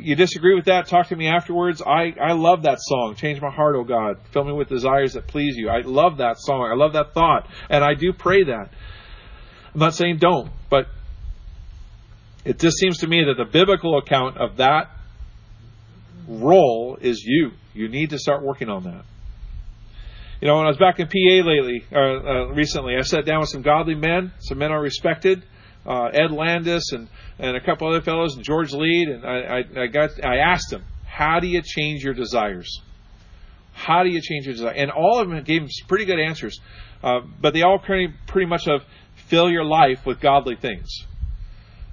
[0.00, 0.88] you disagree with that?
[0.88, 1.80] Talk to me afterwards.
[1.80, 3.14] I, I love that song.
[3.14, 4.16] Change my heart, oh God.
[4.32, 5.68] Fill me with desires that please you.
[5.68, 6.68] I love that song.
[6.68, 7.48] I love that thought.
[7.70, 8.70] And I do pray that.
[9.72, 10.88] I'm not saying don't, but
[12.44, 14.90] it just seems to me that the biblical account of that
[16.26, 17.52] role is you.
[17.72, 19.04] You need to start working on that.
[20.42, 23.38] You know, when I was back in PA lately, uh, uh, recently, I sat down
[23.38, 25.44] with some godly men, some men I respected,
[25.86, 27.06] uh, Ed Landis and,
[27.38, 30.70] and a couple other fellows, and George Lead, and I, I, I got I asked
[30.70, 32.80] them, how do you change your desires?
[33.72, 34.72] How do you change your desire?
[34.72, 36.60] And all of them gave some pretty good answers,
[37.04, 38.10] uh, but they all pretty
[38.44, 38.82] much of
[39.28, 41.06] fill your life with godly things.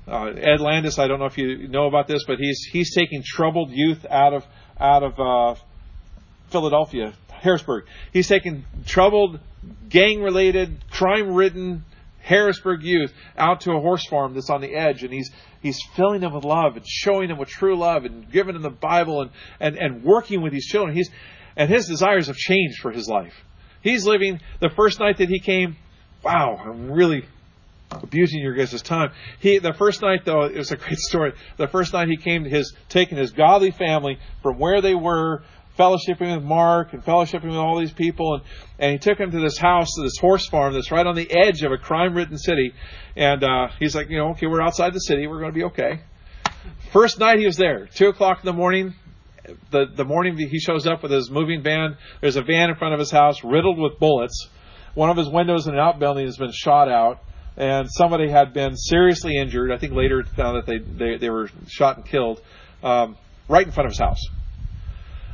[0.07, 3.21] Uh, Ed Landis, I don't know if you know about this, but he's he's taking
[3.23, 4.43] troubled youth out of
[4.79, 5.59] out of uh,
[6.49, 7.85] Philadelphia, Harrisburg.
[8.13, 9.39] He's taking troubled,
[9.89, 11.83] gang-related, crime-ridden
[12.21, 15.31] Harrisburg youth out to a horse farm that's on the edge, and he's
[15.61, 18.69] he's filling them with love and showing them with true love and giving them the
[18.69, 20.95] Bible and and and working with these children.
[20.95, 21.09] He's
[21.55, 23.33] and his desires have changed for his life.
[23.81, 25.77] He's living the first night that he came.
[26.23, 27.25] Wow, I'm really
[27.91, 29.11] abusing your guys' time.
[29.39, 31.33] He the first night though it was a great story.
[31.57, 35.41] The first night he came to his taking his godly family from where they were
[35.79, 38.43] fellowshipping with Mark and fellowshipping with all these people and
[38.79, 41.29] and he took him to this house, to this horse farm that's right on the
[41.29, 42.73] edge of a crime-ridden city.
[43.15, 45.65] And uh, he's like, you know, okay, we're outside the city, we're going to be
[45.65, 46.01] okay.
[46.93, 48.95] First night he was there, two o'clock in the morning.
[49.71, 51.97] The the morning he shows up with his moving van.
[52.21, 54.47] There's a van in front of his house riddled with bullets.
[54.93, 57.19] One of his windows in an outbuilding has been shot out
[57.57, 59.71] and somebody had been seriously injured.
[59.71, 62.41] I think later found that they they, they were shot and killed
[62.83, 63.17] um,
[63.47, 64.21] right in front of his house.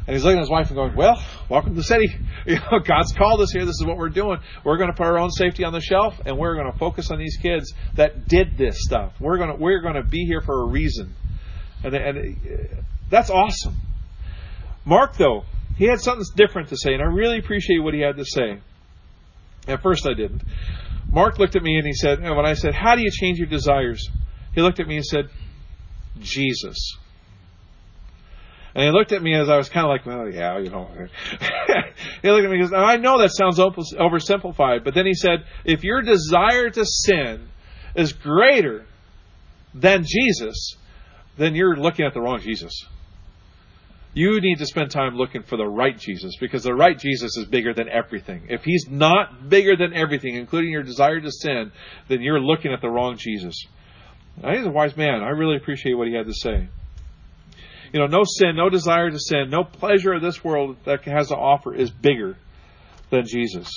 [0.07, 2.15] And he's looking at his wife and going, "Well, welcome to the city.
[2.45, 3.65] You know, God's called us here.
[3.65, 4.37] This is what we're doing.
[4.63, 7.09] We're going to put our own safety on the shelf, and we're going to focus
[7.09, 9.13] on these kids that did this stuff.
[9.19, 11.15] We're going to we're going to be here for a reason."
[11.83, 13.77] And, and uh, that's awesome.
[14.85, 15.45] Mark, though,
[15.75, 18.59] he had something different to say, and I really appreciate what he had to say.
[19.67, 20.43] At first, I didn't.
[21.11, 23.47] Mark looked at me and he said, when I said, How do you change your
[23.47, 24.07] desires?
[24.53, 25.29] He looked at me and said,
[26.19, 26.97] Jesus.
[28.75, 30.89] And he looked at me as I was kind of like, well, yeah, you know.
[32.21, 35.45] he looked at me and goes, I know that sounds oversimplified, but then he said,
[35.63, 37.47] if your desire to sin
[37.95, 38.85] is greater
[39.73, 40.75] than Jesus,
[41.37, 42.85] then you're looking at the wrong Jesus.
[44.13, 47.45] You need to spend time looking for the right Jesus because the right Jesus is
[47.45, 48.47] bigger than everything.
[48.49, 51.71] If he's not bigger than everything, including your desire to sin,
[52.09, 53.55] then you're looking at the wrong Jesus.
[54.41, 55.23] Now, he's a wise man.
[55.23, 56.67] I really appreciate what he had to say.
[57.95, 61.29] You know, no sin, no desire to sin, no pleasure of this world that has
[61.29, 62.35] to offer is bigger
[63.09, 63.71] than Jesus.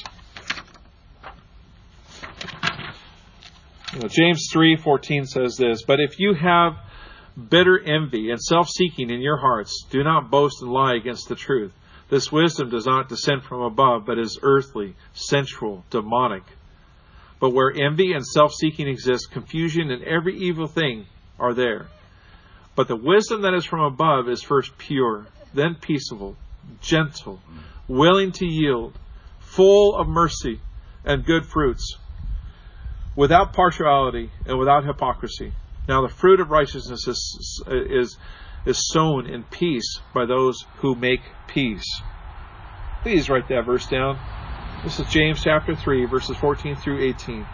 [3.95, 6.79] You know, James 3:14 says this, "But if you have
[7.49, 11.73] bitter envy and self-seeking in your hearts, do not boast and lie against the truth.
[12.09, 16.43] This wisdom does not descend from above, but is earthly, sensual, demonic.
[17.39, 21.07] But where envy and self-seeking exist, confusion and every evil thing
[21.39, 21.87] are there.
[22.79, 26.37] But the wisdom that is from above is first pure, then peaceable,
[26.81, 27.41] gentle,
[27.89, 28.97] willing to yield,
[29.41, 30.61] full of mercy
[31.05, 31.97] and good fruits,
[33.17, 35.55] without partiality and without hypocrisy.
[35.89, 38.17] Now the fruit of righteousness is, is,
[38.65, 42.01] is sown in peace by those who make peace.
[43.03, 44.21] Please write that verse down.
[44.85, 47.45] This is James chapter 3, verses 14 through 18.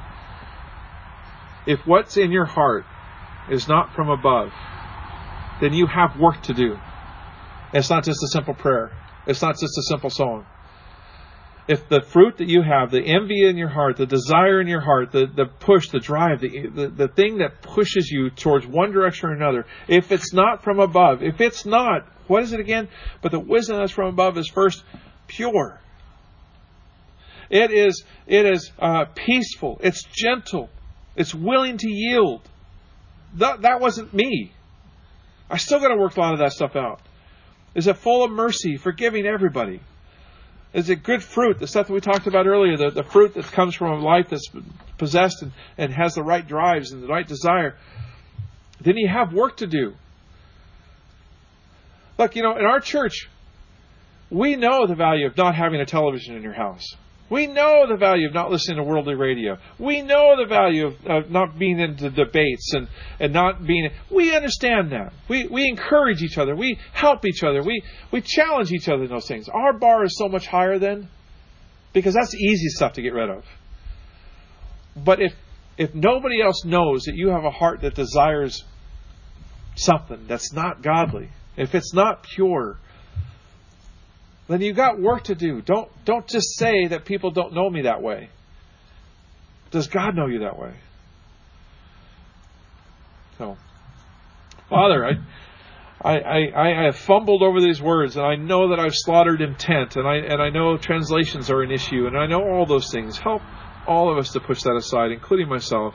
[1.66, 2.84] If what's in your heart
[3.48, 4.52] is not from above,
[5.61, 6.76] then you have work to do.
[7.72, 8.92] It's not just a simple prayer.
[9.26, 10.46] It's not just a simple song
[11.66, 14.80] if the fruit that you have, the envy in your heart, the desire in your
[14.80, 18.92] heart, the, the push, the drive, the, the, the thing that pushes you towards one
[18.92, 22.88] direction or another, if it's not from above, if it's not, what is it again?
[23.22, 24.84] But the wisdom that's from above is first
[25.26, 25.80] pure.
[27.48, 29.80] It is, it is uh, peaceful.
[29.82, 30.68] It's gentle.
[31.16, 32.42] It's willing to yield.
[33.34, 34.52] That, that wasn't me.
[35.55, 37.00] I still got to work a lot of that stuff out.
[37.76, 39.80] Is it full of mercy, forgiving everybody?
[40.72, 41.61] Is it good fruit?
[41.61, 44.30] The stuff that we talked about earlier, the, the fruit that comes from a life
[44.30, 44.50] that's
[44.98, 47.76] possessed and, and has the right drives and the right desire.
[48.80, 49.94] Then you have work to do.
[52.18, 53.30] Look, you know, in our church,
[54.30, 56.96] we know the value of not having a television in your house.
[57.30, 59.56] We know the value of not listening to worldly radio.
[59.78, 62.86] We know the value of, of not being into debates and,
[63.18, 63.90] and not being.
[64.10, 65.12] We understand that.
[65.28, 66.54] We, we encourage each other.
[66.54, 67.62] We help each other.
[67.62, 69.48] We, we challenge each other in those things.
[69.48, 71.08] Our bar is so much higher then
[71.94, 73.44] because that's easy stuff to get rid of.
[74.94, 75.32] But if,
[75.78, 78.64] if nobody else knows that you have a heart that desires
[79.76, 82.78] something that's not godly, if it's not pure,
[84.49, 85.62] then you've got work to do.
[85.62, 88.28] Don't don't just say that people don't know me that way.
[89.70, 90.74] Does God know you that way?
[93.38, 93.57] So,
[94.68, 95.12] Father, I.
[96.05, 99.97] I, I, I have fumbled over these words, and I know that I've slaughtered intent,
[99.97, 103.16] and I and I know translations are an issue, and I know all those things.
[103.16, 103.40] Help
[103.86, 105.95] all of us to push that aside, including myself,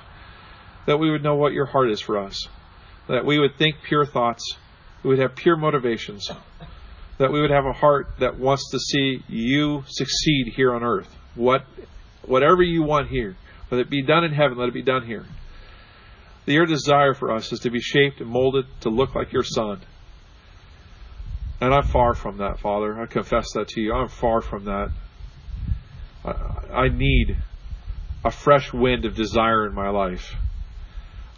[0.87, 2.47] that we would know what your heart is for us,
[3.07, 4.57] that we would think pure thoughts,
[5.03, 6.31] we would have pure motivations,
[7.19, 11.13] that we would have a heart that wants to see you succeed here on earth.
[11.35, 11.65] What,
[12.25, 13.35] whatever you want here,
[13.69, 15.25] let it be done in heaven, let it be done here.
[16.45, 19.81] Your desire for us is to be shaped and molded to look like your Son.
[21.61, 22.99] And I'm far from that, Father.
[22.99, 23.93] I confess that to you.
[23.93, 24.89] I'm far from that.
[26.23, 27.37] I, I need
[28.23, 30.35] a fresh wind of desire in my life.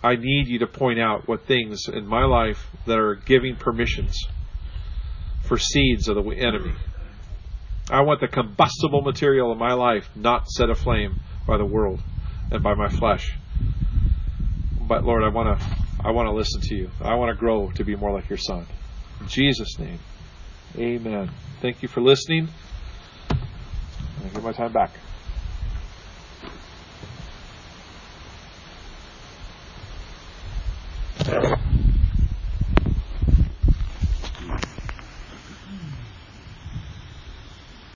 [0.03, 4.15] I need you to point out what things in my life that are giving permissions
[5.51, 6.71] for seeds of the enemy.
[7.89, 11.99] I want the combustible material of my life not set aflame by the world
[12.51, 13.37] and by my flesh.
[14.79, 15.65] But Lord, I want to
[16.01, 16.89] I want to listen to you.
[17.01, 18.65] I want to grow to be more like your son.
[19.19, 19.99] In Jesus' name.
[20.77, 21.29] Amen.
[21.59, 22.47] Thank you for listening.
[23.29, 24.91] I give my time back.